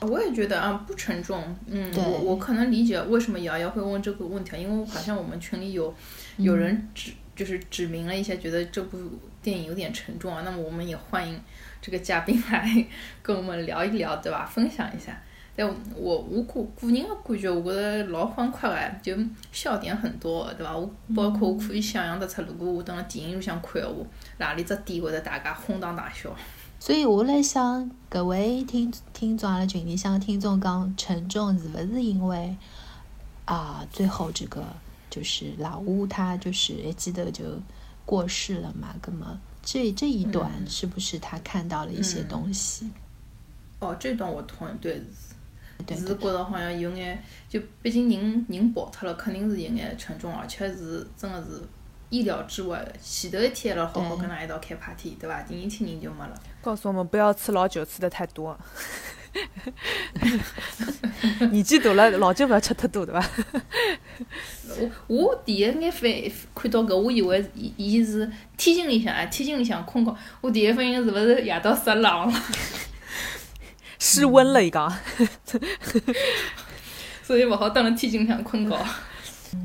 [0.00, 1.54] 得，我也觉得啊，不沉重。
[1.66, 5.92] 嗯，对我我可能理解为什么瑶瑶会问这个问题，因为好像我们群里有
[6.38, 8.98] 有人指、就是指明了一下，觉得这部
[9.40, 10.42] 电影有点沉重啊。
[10.44, 11.40] 那么我们也欢迎
[11.80, 12.86] 这个嘉宾来
[13.22, 14.44] 跟我们聊一聊，对吧？
[14.44, 15.16] 分享一下。
[15.54, 19.16] 但我我个个人的感觉，我觉得老欢快的，就
[19.52, 20.76] 笑点很多，对吧？
[20.76, 23.94] 我包括我可以想象得出，如果我蹲辣电影里向看的话，
[24.38, 26.34] 哪里只点会得大家哄堂大笑。
[26.80, 32.56] 所以我来想，各位听听众，阿拉群里向的听众讲沉重，是不是因为
[33.44, 34.64] 啊，最后这个
[35.10, 37.44] 就是老屋他就是一记得就
[38.04, 38.94] 过世了嘛？
[39.06, 42.90] 那么这这一段嗯是不是他看到了一些嗯东西？
[43.80, 45.00] 哦，这段我同意，对，
[45.86, 51.62] 对是觉得好像有眼，就毕竟人人跑脱了，肯定是有眼沉重，而且是真的是
[52.10, 52.92] 意料之外的。
[53.00, 55.42] 前头一天还辣好好跟㑚一道开 party，对伐？
[55.42, 56.42] 第二天人就没了。
[56.60, 58.58] 告诉我们不要吃老酒，吃的太多。
[61.50, 63.30] 年纪大了，老酒不要吃太多，对吧？
[64.78, 66.10] 我我第一眼反
[66.54, 72.42] 看到搿，我以为伊伊是天井里向啊，天井里向困觉，我第一反应是勿是夜到杀冷了，
[73.98, 74.92] 失温了，伊讲。
[77.22, 78.78] 所以勿好蹲辣天井里向困觉。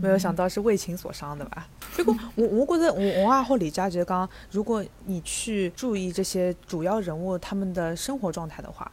[0.02, 1.68] 没有想到是为情所伤的吧？
[1.98, 8.90] 不过我我觉得我我也好理解，就是讲，如果你去注意这些主要人物他们的生活状态的话，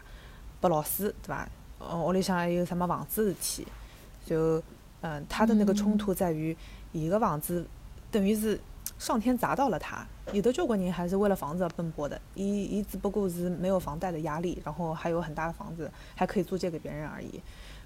[0.60, 1.48] 白老师对吧？
[1.80, 3.66] 嗯，屋里向还有什么房子事体，
[4.24, 4.62] 就
[5.00, 6.56] 嗯，他的那个冲突在于，
[6.92, 7.66] 一个房子
[8.10, 8.60] 等于是
[8.98, 17.40] 上天砸到了他，有的交关人还是为了房子而奔波的，伊伊只不过是没有房贷的压力，然后还有很大的房子，还可以租借给别人而已，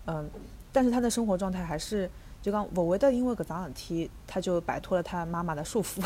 [0.07, 0.29] 嗯，
[0.73, 2.11] 但是他的生活状态还是。
[2.45, 6.05] 就讲勿会得因为搿桩事体，他就摆脱了他妈妈的束缚，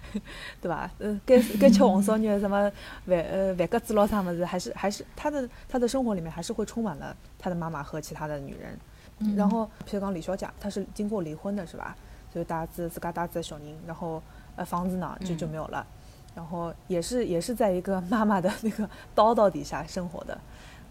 [0.60, 0.90] 对吧？
[0.98, 2.70] 嗯，该该吃红烧肉什么
[3.06, 8.78] 饭呃饭鸽子咯啥物事，还是还是他的他的生活里面还是会充满了他的妈妈和其他的女人。
[9.20, 11.96] 嗯然后譬如讲李小姐，她是经过离婚的，是吧？
[12.30, 14.22] 所以带子自家带子小人，然后
[14.56, 15.86] 呃房子呢就就没有了，
[16.34, 18.84] 然后也是也是在一个妈妈的那个
[19.16, 20.38] 叨叨底下生活的，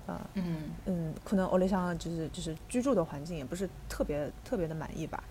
[0.07, 5.23] 呃嗯，嗯，可能欧里想就是就是居住的环境也不是特别特别的满意吧，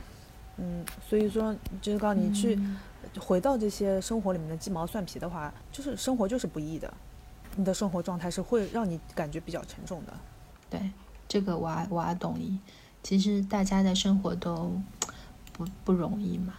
[0.58, 2.78] 嗯，所以说就是讲你去嗯
[3.18, 6.92] 回到这些生活里面的鸡毛蒜皮的话，就是生活就是不易的，
[7.56, 10.12] 你的生活状态是会让你感觉比较沉重的。
[10.68, 10.90] 对，
[11.26, 12.58] 这个我也我也同意。
[13.02, 14.78] 其实大家的生活都
[15.52, 16.54] 不不容易嘛。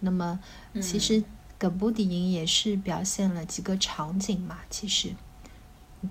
[0.00, 0.38] 那么，
[0.80, 1.22] 其实
[1.58, 4.58] 这部电影也是表现了几个场景嘛。
[4.70, 5.12] 其实，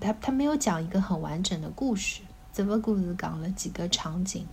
[0.00, 2.22] 他他没有讲一个很完整的故事，
[2.52, 4.46] 只不过是讲了几个场景，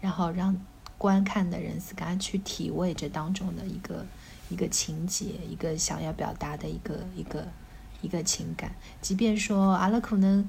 [0.00, 0.56] 然后让
[0.96, 4.04] 观看的人自家去体味这当中的一个
[4.48, 7.46] 一个情节，一个想要表达的一个一个
[8.02, 8.74] 一个情感。
[9.00, 10.48] 即便说阿拉可能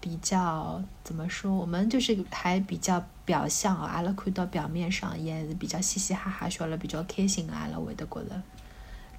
[0.00, 8.42] 比较怎么说，我们就是还比较表象啊，阿拉看到表面上也是比较嘻嘻哈哈，笑了比较开心啊，阿拉会得觉得，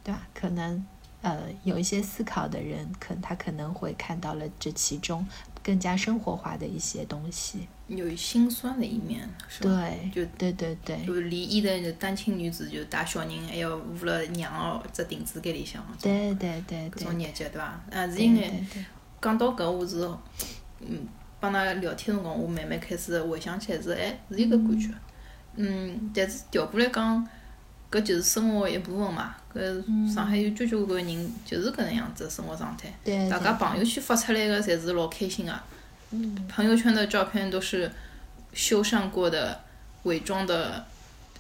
[0.04, 0.28] 对吧？
[0.34, 0.84] 可能
[1.26, 5.26] 呃有一些思考的人，可他可能会看到了这其中
[5.64, 7.68] 更加生活化的一些东西。
[7.88, 9.70] 有心酸的一面，是吧？
[9.70, 17.82] 对，就对对对就离异的单亲女子，就带小人还要捂了娘哦只亭子间里向，对对对搿对种日脚对伐？
[17.92, 18.64] 啊，是因为，
[19.20, 20.08] 讲到搿，我是
[20.80, 21.08] 嗯
[21.40, 24.90] 帮㑚聊天辰光，我慢慢开始回想起来是，哎，是一个感觉。
[25.56, 27.28] 嗯，但是调过来讲，
[27.96, 29.36] 搿就是生活一部分嘛。
[29.54, 32.94] 搿上海有交交关关人就是搿能样子的生活状态。
[33.06, 35.54] 对，大家朋友圈发出来个侪是老开心个。
[36.12, 36.36] 嗯。
[36.50, 37.90] 朋友圈的照片都是
[38.52, 39.62] 修缮过的、
[40.04, 40.86] 伪装的，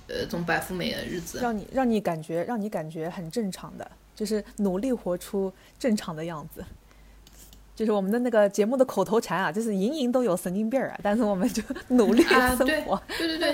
[0.07, 1.39] 呃，种白富美的日子。
[1.41, 6.63] 让你让你感觉让你感觉很正常的，就是努力活出正常的样子。
[7.75, 13.01] 就是我们的那个节目的口头禅啊，就是“人人都有神经病啊”，但是我们就 努力生活。
[13.17, 13.53] 对对对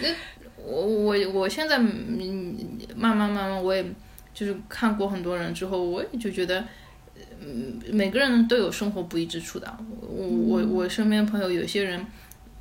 [0.00, 0.14] 对。
[0.70, 2.58] 那我我我现在嗯
[2.94, 3.84] 慢慢慢慢，我也
[4.34, 6.64] 就是看过很多人之后，我也就觉得，
[7.40, 9.78] 嗯，每个人都有生活不易之处的。
[10.00, 12.04] 我我我身边朋友有些人，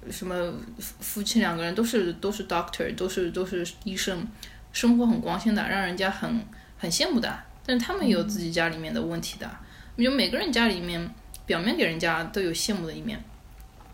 [0.10, 4.26] 什么夫妻两个人都是都是 doctor，都是都是医生，
[4.72, 6.42] 生活很光鲜的，让人家很
[6.78, 7.38] 很羡慕的。
[7.66, 9.50] 但是他们有自己家里面的问题的。
[9.98, 11.10] 就每个人家里面，
[11.46, 13.20] 表面给人家都有羡慕的一面，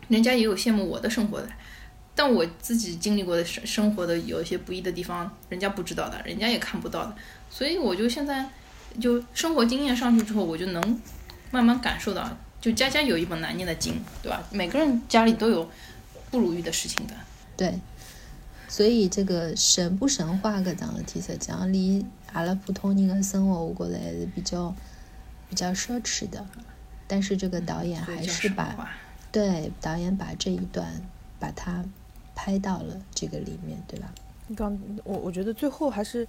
[0.08, 1.48] 人家也有羡慕我的生活的，
[2.14, 7.14] 但我自己经历过的生生活的有一些不易的地方，人家不知道的，人家也看不到的，
[7.50, 8.48] 所以我就现在
[9.00, 11.00] 就生活经验上去之后，我就能
[11.50, 12.28] 慢慢感受到，
[12.60, 14.42] 就家家有一本难念的经，对吧？
[14.50, 15.68] 每个人家里都有
[16.30, 17.14] 不如意的事情的，
[17.56, 17.78] 对，
[18.68, 24.74] 所以这个神不神话搿桩事体，实际上离阿拉普通人的生活，我觉得还是比较。
[25.46, 26.44] 比较奢侈的，
[27.06, 28.74] 但是这个导演还是把，
[29.30, 31.00] 对导演把这一段
[31.38, 31.84] 把它
[32.34, 34.12] 拍到了这个里面，对吧？
[34.56, 36.26] 刚我我觉得最后还是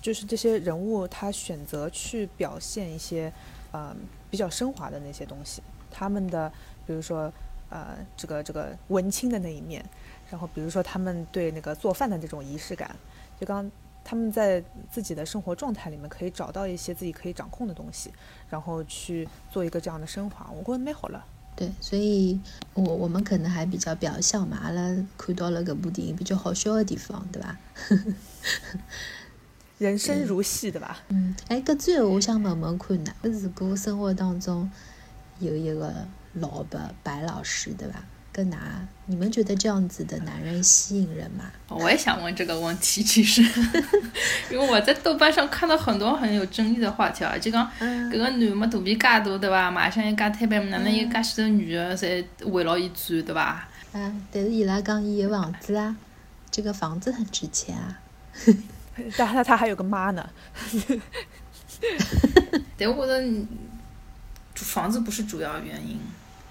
[0.00, 3.32] 就是这些人物他选择去表现一些
[3.72, 3.94] 呃
[4.30, 6.50] 比较升华的那些东西，他们的
[6.86, 7.32] 比如说
[7.70, 9.84] 呃这个这个文青的那一面，
[10.30, 12.94] 然后比如说他们对那个做饭的这种仪式感，
[13.40, 13.70] 就刚。
[14.08, 18.08] 他们在自己的生活状态里面可以找到一些自己可以掌控的东西，
[18.48, 21.26] 然后去做一个这样的升华，我觉得蛮好了。
[21.56, 22.38] 对，所以
[22.74, 27.58] 我我们可能还比较表象嘛，阿拉看到了这部电影比较好笑的地方，对吧？
[29.78, 31.00] 人生如戏，对吧？
[31.08, 34.70] 嗯，哎，搿最后我想问问看呢，如果生活当中
[35.38, 38.04] 有一个老白白老师，对吧？
[38.36, 41.46] 更难，你们觉得这样子的男人吸引人吗？
[41.68, 43.40] 我也想问这个问题，其实，
[44.52, 49.70] 因为我在豆瓣上看到很多很有争议的话题啊，就讲搿个男么肚皮介大，对伐？
[49.70, 53.66] 卖相又介坦白，哪能有介许多女的侪围绕伊转，对伐？
[53.94, 55.96] 嗯，但是伊拉讲伊有房子啊，
[56.50, 57.98] 这个房子很值钱啊。
[59.16, 60.28] 但他他还有个妈呢。
[62.76, 63.46] 但我觉得
[64.54, 65.98] 房子不是主要原因。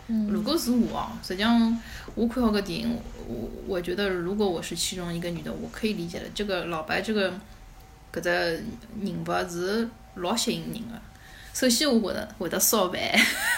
[0.08, 1.82] 如果是我，实际上
[2.14, 6.26] 我看好个电影，我我觉得如果我是其中一个女的，我可以理解的。
[6.36, 7.32] 这个老白这个
[8.14, 11.02] 搿只人物是老吸引人的。
[11.54, 13.00] 首先，我觉得会得烧饭，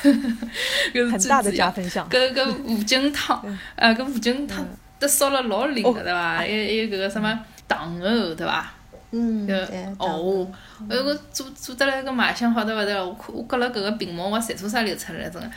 [0.93, 2.07] 搿是很大的加分项。
[2.09, 3.43] 搿搿五菌汤，
[3.75, 4.65] 呃，搿五菌汤
[4.99, 6.35] 都烧了老灵的，对伐？
[6.35, 8.71] 还还有搿个什么糖藕，对伐？
[9.11, 9.57] 嗯，对。
[9.97, 10.47] 哦，
[10.87, 15.51] 哎呦，我做做得来个卖相好得勿得了，我我割了搿个屏幕，我馋出啥流出来了，真的。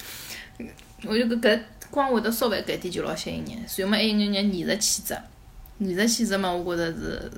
[1.07, 5.17] 我就搿搿光会得稍微搿点就老吸引人，随后嘛还有眼眼艺术气质，
[5.79, 7.31] 艺术气质嘛，我觉着是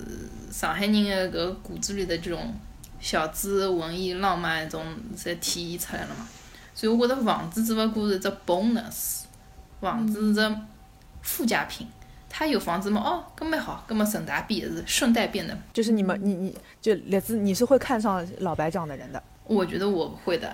[0.50, 2.54] 上海人的搿骨子里的这种
[3.00, 4.84] 小资、文艺、浪漫一种，
[5.16, 6.28] 侪体现出来了嘛。
[6.74, 9.22] 所以我觉着房子只勿过是只 bonus，
[9.80, 10.56] 房子是只
[11.22, 11.86] 附加品。
[12.34, 12.98] 他有房子吗？
[13.02, 15.56] 哦，搿蛮好，搿么顺带便是顺带便的。
[15.72, 19.22] 就是你们，你你就列子，你是会看上老白这样的人的？
[19.44, 20.50] 我觉得我会的。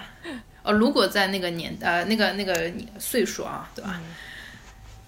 [0.63, 4.01] 哦，如果在那个年呃那个那个岁数啊，对吧？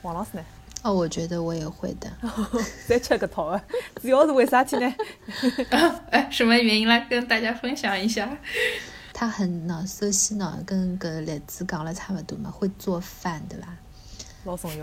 [0.02, 0.44] 王老师呢？
[0.82, 2.10] 哦，我觉得我也会的。
[2.88, 3.62] 再吃个桃啊！
[4.00, 4.94] 主要是为啥体呢？
[6.10, 8.34] 哎，什么原因来跟大家分享一下？
[9.12, 13.76] 他很呢，首先呢，跟个例子讲了差不多嘛，会做饭，对吧？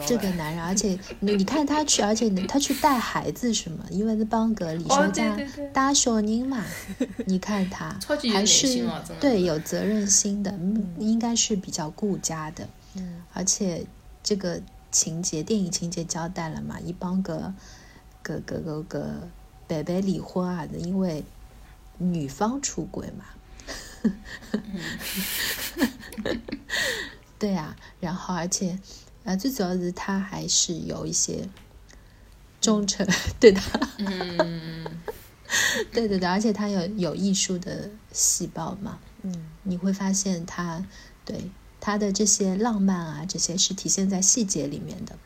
[0.06, 3.84] 这个男人，而且你你看他去，而且他去带孩子什么？
[3.90, 5.36] 因为是帮个李小家
[5.74, 6.64] 带小人嘛。
[7.26, 7.98] 你看他
[8.32, 8.88] 还是
[9.20, 10.54] 对有责任心的，
[11.00, 12.70] 应该是比较顾家的。
[12.94, 13.88] 嗯，而且
[14.22, 17.52] 这个情节，电影情节交代了嘛，一帮个
[18.22, 19.28] 个个个个
[19.68, 21.24] 白白离婚啊的，因为
[21.98, 23.26] 女方出轨嘛。
[27.40, 28.78] 对啊，然后而且。
[29.28, 31.50] 啊，最主要是他还是有一些
[32.62, 33.06] 忠诚，
[33.42, 34.86] 对他，嗯，
[35.92, 40.86] 对对对，而且他有有艺术的细胞嘛，嗯，你会发现他
[41.26, 41.52] 对
[41.82, 45.18] 他的这些浪漫啊，这些是体现在细节里面的，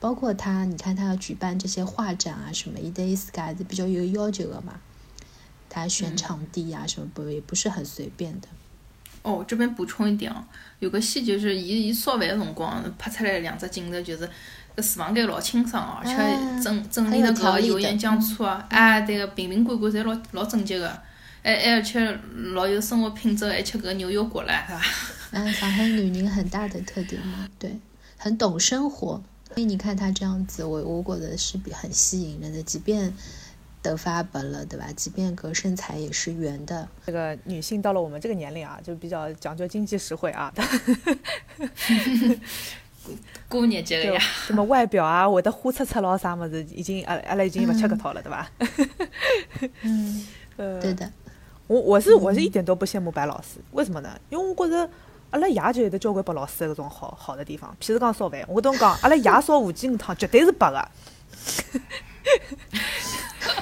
[0.00, 4.80] 包括他，你看他要举办这些画展啊，什么一 day sky 比较有要求的嘛，
[5.68, 8.48] 他选场地啊，什么不也不是很随便的，
[9.24, 10.36] 哦，这边补充一点哦，
[10.78, 14.28] 有个细节是，伊伊烧饭的辰光拍出来两只镜头，就是
[14.76, 20.88] 搿厨房间老清爽哦，而且整整理的搿个油盐酱醋啊，哎，对个瓶瓶罐罐侪老老整洁个，
[21.42, 22.18] 还还而且
[22.52, 24.82] 老有生活品质，还吃搿个牛油果唻，是吧？
[25.32, 27.76] 嗯，上海女人很大的特点嘛，对，
[28.16, 29.22] 很懂生活。
[29.54, 33.12] 所以你看她这样子，我我觉得是比很吸引人的，即便
[33.84, 34.86] 头发白了，对吧？
[34.96, 36.88] 即便个身材也是圆的。
[37.06, 40.52] 这个女性到了我们这个年龄啊，就比较讲究经济实惠啊。
[43.48, 48.50] 过日节个呀，什么外表啊，会得花出出咯啥么子，已经阿阿拉已经不吃搿套了，对吧？
[49.82, 50.26] 嗯，
[50.80, 51.12] 对的。
[51.66, 54.18] 我我是我是一点都不羡慕白老师，为什么呢？
[54.30, 54.90] 因为我觉着
[55.30, 60.88] 阿拉爷就有得交关白老师的搿种好好的地方，譬如讲烧饭，我跟侬讲，阿拉爷烧五鸡鱼汤绝对是白的。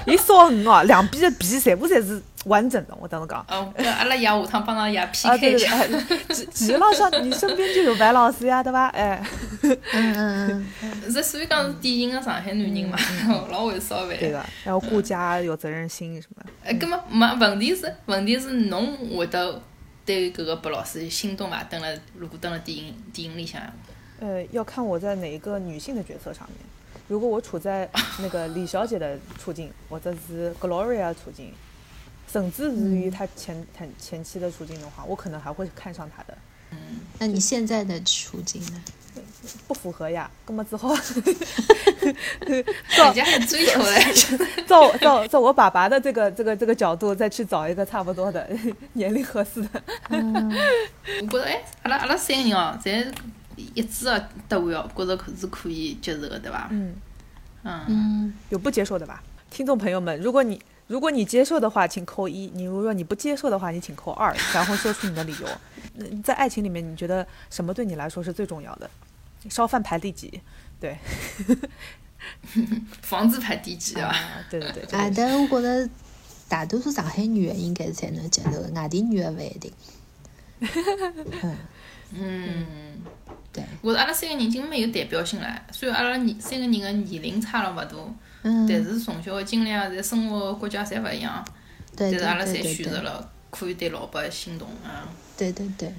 [0.07, 2.97] 伊烧鱼哦，两边的皮全部侪是完整的。
[3.01, 3.45] 我当时讲。
[3.49, 5.85] 哦，阿拉爷下趟帮㑚爷 PK 一下。
[6.31, 8.89] 其其实老像你身边就有白老师呀，对吧？
[8.89, 9.23] 哎。
[9.63, 11.13] 嗯嗯嗯。
[11.13, 12.99] 这所以讲是典型的上海男人嘛，
[13.51, 14.17] 老会烧饭。
[14.19, 16.43] 对个，然后顾家有责任心什么。
[16.65, 19.61] 哎，搿么没问题是问题是侬会得
[20.05, 21.63] 对搿个白老师心动伐？
[21.65, 23.61] 登了如果登了电影电影里向。
[24.21, 26.59] 呃，要看我在哪一个女性的角色上面。
[27.13, 27.87] 如果我处在
[28.21, 31.53] 那个李小姐的处境，或者是 Gloria 处境，
[32.27, 36.39] 甚至是于她前前前妻的处境的话，我可能还会看上她的。
[36.71, 36.79] 嗯，
[37.19, 38.83] 那你现在的处境呢？
[39.69, 40.97] 不符合呀，那么之后，
[42.47, 48.49] 人家很追求的，照照照我爸爸的这个这个这个角度，再去找一个差不多的
[48.95, 49.69] 年龄合适的。
[50.09, 53.13] 我觉得哎，阿拉阿拉三个人哦，侪。
[53.75, 56.69] 一致的答案哦，觉着可是可以接受的，对吧？
[56.71, 56.95] 嗯
[57.65, 59.23] 嗯，有不接受的吧？
[59.51, 65.49] 听众朋友们，如果你如果你接受的话，请扣一；你如果你不接受的话，你请扣二， 然后说出你的理由。
[66.23, 68.91] 在爱情里面，你觉得什么对你来说是最重要的？
[69.49, 70.41] 烧饭排第几？
[70.81, 70.99] 对，
[73.03, 74.15] 房子排第几啊？
[74.51, 74.99] 对对对。
[74.99, 75.89] 啊，但我觉得
[76.49, 79.73] 大多数上海女的应该才能接受，外地女的不一定。
[81.41, 81.57] 嗯
[82.13, 82.67] 嗯。
[83.53, 85.63] 对，我阿拉三个人已经蛮有代表性了。
[85.71, 87.97] 虽然阿拉年三个人的年龄差了勿大，
[88.43, 91.45] 但是从小的经历啊，在生活国家侪勿一样。
[91.95, 95.07] 但是阿拉侪选择了可以对老伯心动啊。
[95.37, 95.93] 对对对，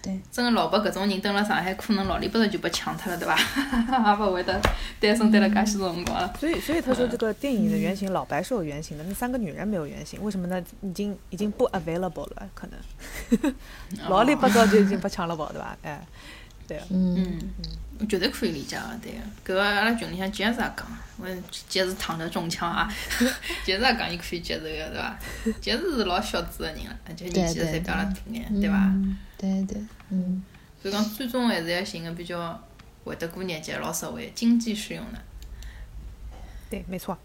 [0.00, 0.20] 对。
[0.30, 3.36] 真个老伯搿种人，蹲辣上海，可能老里八早就被抢脱了，对伐？
[4.16, 4.60] 也勿会得
[5.00, 6.32] 单身待了介许多辰光了。
[6.38, 10.62] 所以，所以他说这个电影的原型老白是有原型的，那三个女人没有原型，为什么呢？
[10.82, 13.54] 已经已经不 available 了，可能。
[14.08, 15.76] 老里八早就已经被抢了跑，对伐？
[15.82, 16.00] 哎。
[16.68, 17.38] 对嗯
[17.98, 19.52] 嗯，绝对可以理解个，对个。
[19.52, 20.86] 搿个阿拉群里向杰子也讲，
[21.18, 21.26] 我
[21.68, 22.92] 杰子躺着中枪啊，
[23.64, 25.18] 杰子也讲伊可以接受个，对伐？
[25.60, 28.92] 杰子是老小资个人了，而且年纪侪比阿拉大眼，对伐？
[29.36, 30.42] 对对，嗯。
[30.82, 32.60] 所以讲，最终还是要寻个比较
[33.04, 35.18] 会得过日节、老实惠、经济适用的。
[36.68, 37.16] 对，没错。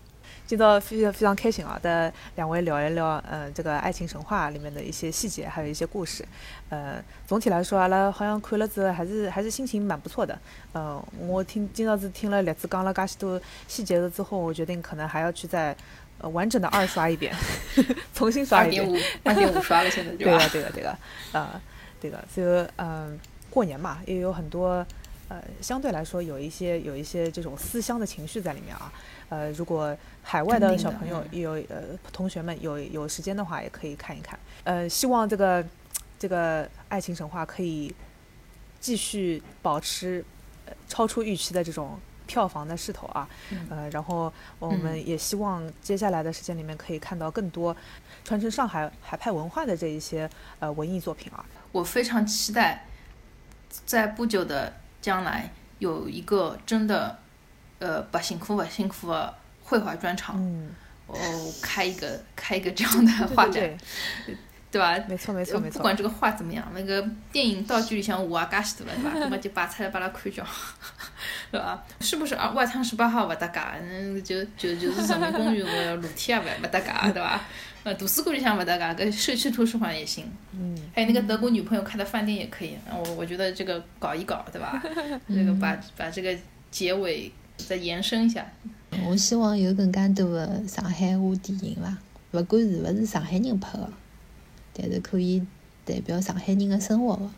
[0.48, 6.26] 今朝非常非常开心啊，跟两位聊一聊，呃，这个爱情神话里面的一些细节，还有一些故事。
[6.70, 10.40] 呃，总体来说，阿拉好像看了之后，还是还是心情蛮不错的。
[10.72, 15.76] 呃，我听今朝是听了栗子讲了噶许多细节了之后，我决定可能还要去再
[16.20, 17.36] 呃完整的二刷一遍，
[18.16, 18.82] 重新刷一遍。
[18.82, 20.98] 二点五，二点五刷了，现在 对吧，对个，对个，
[21.34, 21.62] 呃，
[22.00, 23.20] 对个，所以嗯，
[23.50, 24.86] 过年嘛，也有很多
[25.28, 28.90] 呃，相对来说有一些有一些这种思乡的情绪在里面啊。
[29.30, 34.40] 呃，如果海外的小朋友有呃同学们有有时间的话，也可以看一看。
[34.64, 35.66] 呃，希望这个
[36.18, 37.94] 这个爱情神话可以
[38.80, 40.24] 继续保持
[40.88, 43.28] 超出预期的这种票房的势头啊。
[43.70, 47.76] 呃，然后我们也希望接下来的时间里面可以看到更多
[48.24, 51.46] 传承上海海派文化的这一些呃文艺作品啊。
[51.74, 52.86] 我非常期待
[53.86, 57.20] 在不久的将来有一个真的。
[57.80, 60.36] 呃，不辛苦不辛苦的绘画专场，
[61.08, 61.16] 哦，
[61.62, 63.78] 开一个开一个这样的画展，
[64.72, 64.98] 对吧？
[65.08, 65.78] 没错没错没错。
[65.78, 67.02] 不管这个画怎么样，那个
[67.32, 69.12] 电影道具里向画也介许多了，对吧？
[69.20, 70.44] 那么就摆出来把它看叫，
[71.52, 71.84] 对吧？
[72.02, 72.50] 是不是啊？
[72.52, 77.42] 外滩十八号不搭嘎，嗯，就就就是人民公园个楼梯也不不搭嘎，对吧？
[77.84, 80.30] 呃，图书馆里向不搭嘎，搿社区图书馆也行。
[80.52, 80.78] 嗯。
[80.94, 84.82] 还有那个德国女朋友开的饭店也可以，我我觉得这个搞一搞，对吧？
[85.28, 86.36] 那个把把这个
[86.72, 87.32] 结尾。
[87.58, 88.46] 再延伸一下，
[89.06, 91.98] 我希望有更加多的上海话电影伐，
[92.32, 93.90] 不管是勿是上海人拍的，
[94.74, 95.46] 但是可以
[95.84, 97.30] 代表上海人的生活的。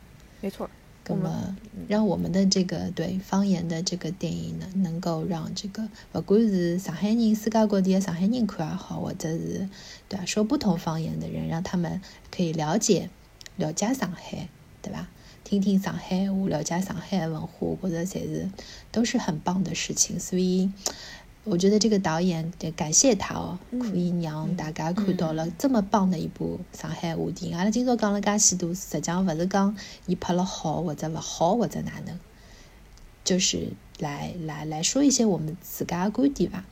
[0.41, 0.69] 没错。
[1.11, 1.55] 那么，
[1.87, 9.67] 让我们的这个对方言的这个电影呢，能够让这个不管是上海人、世界各地的上海人看也好，或者是
[10.07, 11.99] 对吧说不同方言的人，让他们
[12.29, 13.09] 可以了解
[13.55, 14.47] 了解上海，
[14.83, 15.09] 对吧？
[15.49, 17.49] 听听上海话，了解上海文化，
[17.81, 18.47] 我觉着侪是
[18.91, 20.19] 都是很棒的事情。
[20.19, 20.71] 所以，
[21.43, 27.57] 我觉得这个导演得感谢他哦，可以让大家看到了这么棒的一部上海话电影。
[27.57, 29.75] 阿拉今朝讲了介许多，实际上勿是讲
[30.05, 32.19] 伊拍了好或者勿好或者哪能，
[33.23, 36.63] 就是来来来说一些我们自家的观点吧。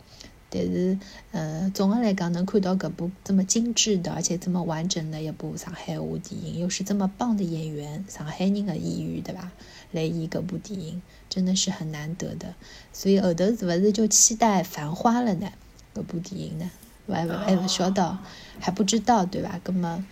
[0.49, 0.97] 但是，
[1.31, 9.51] 呃，总的来讲，能看到搿部这么精致的，而且这么完整的一部上海话电影，又是这么棒的演员，上海人的演员，对吧？
[9.91, 12.53] 来演搿部电影，真的是很难得的。
[12.93, 15.51] 所以后头是勿是就期待《繁花》了呢？
[15.93, 16.71] 搿部电影呢？
[17.09, 18.17] 还勿还勿晓得，
[18.59, 19.59] 还不知道，对吧？
[19.63, 20.05] 葛么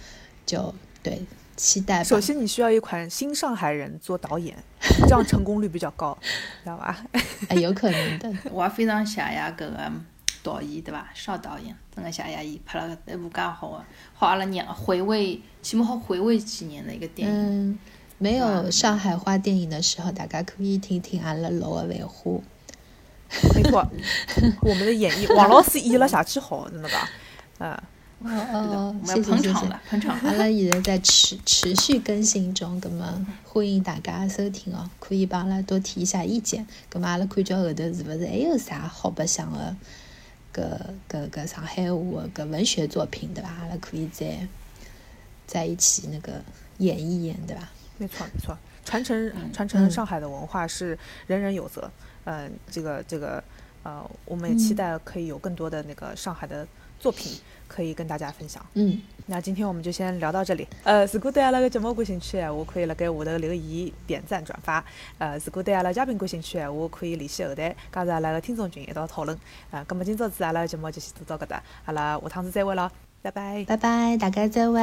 [0.46, 1.22] 就对
[1.56, 2.04] 期待。
[2.04, 4.58] 首先，你需要一款新上海人做导演，
[5.02, 6.18] 这样成功率比较高，
[6.64, 7.06] 知道吧？
[7.48, 8.34] 哎，有可能的。
[8.52, 9.28] 我也非常谢谢
[9.58, 9.92] 搿个。
[10.54, 11.10] 导演对伐？
[11.16, 13.84] 邵导演，真个谢谢伊拍了一部介好个，
[14.14, 17.72] 好阿拉娘回味，起码好回味几年的一个电影。
[17.72, 17.80] 嗯，
[18.20, 22.40] 没有上海话电影的时候，大家可以听听阿拉老个繁花。
[23.56, 23.86] 没错，
[24.62, 27.10] 我们的演绎，王老师演了啥去好，真的吧，
[27.58, 27.78] 嗯。
[28.24, 29.80] 哦哦，谢谢谢谢。
[29.90, 36.66] 捧场阿拉现在在持持续更新中，葛么欢迎大家收听哦，可以帮阿拉多提一下意见。
[36.90, 39.76] 葛么阿拉看叫后头是勿是还有啥好白相个？
[40.56, 43.54] 个个个上海话个文学作品对吧？
[43.60, 44.48] 阿拉可以再
[45.46, 46.42] 在一起那个
[46.78, 47.70] 演一演对吧？
[47.98, 50.98] 没错没错，传承传承上海的文化是
[51.28, 51.92] 人人有责。
[52.24, 53.44] 嗯，这个这个
[53.84, 56.66] 呃，我们也期待可以有更多的那个上海的
[57.00, 57.38] 作品。
[57.68, 58.66] 可以跟大家分享。
[58.74, 60.68] 嗯，那今天我们就先聊到这里。
[60.84, 64.84] 呃，如果对阿拉个节目感兴趣，我可以辣盖下头留言、点赞、转发。
[65.18, 69.38] 呃，如果对阿拉嘉宾感兴趣，我可以联系后台加入阿拉个听众群一道讨论。
[69.72, 72.92] 啊，那么今朝子阿拉个节目就先做到搿搭，阿拉下趟子再会咯，
[73.22, 74.80] 拜拜，拜拜，大家再会，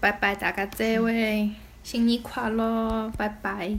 [0.00, 1.50] 拜拜，大家再会，
[1.82, 3.78] 新年快乐，拜拜。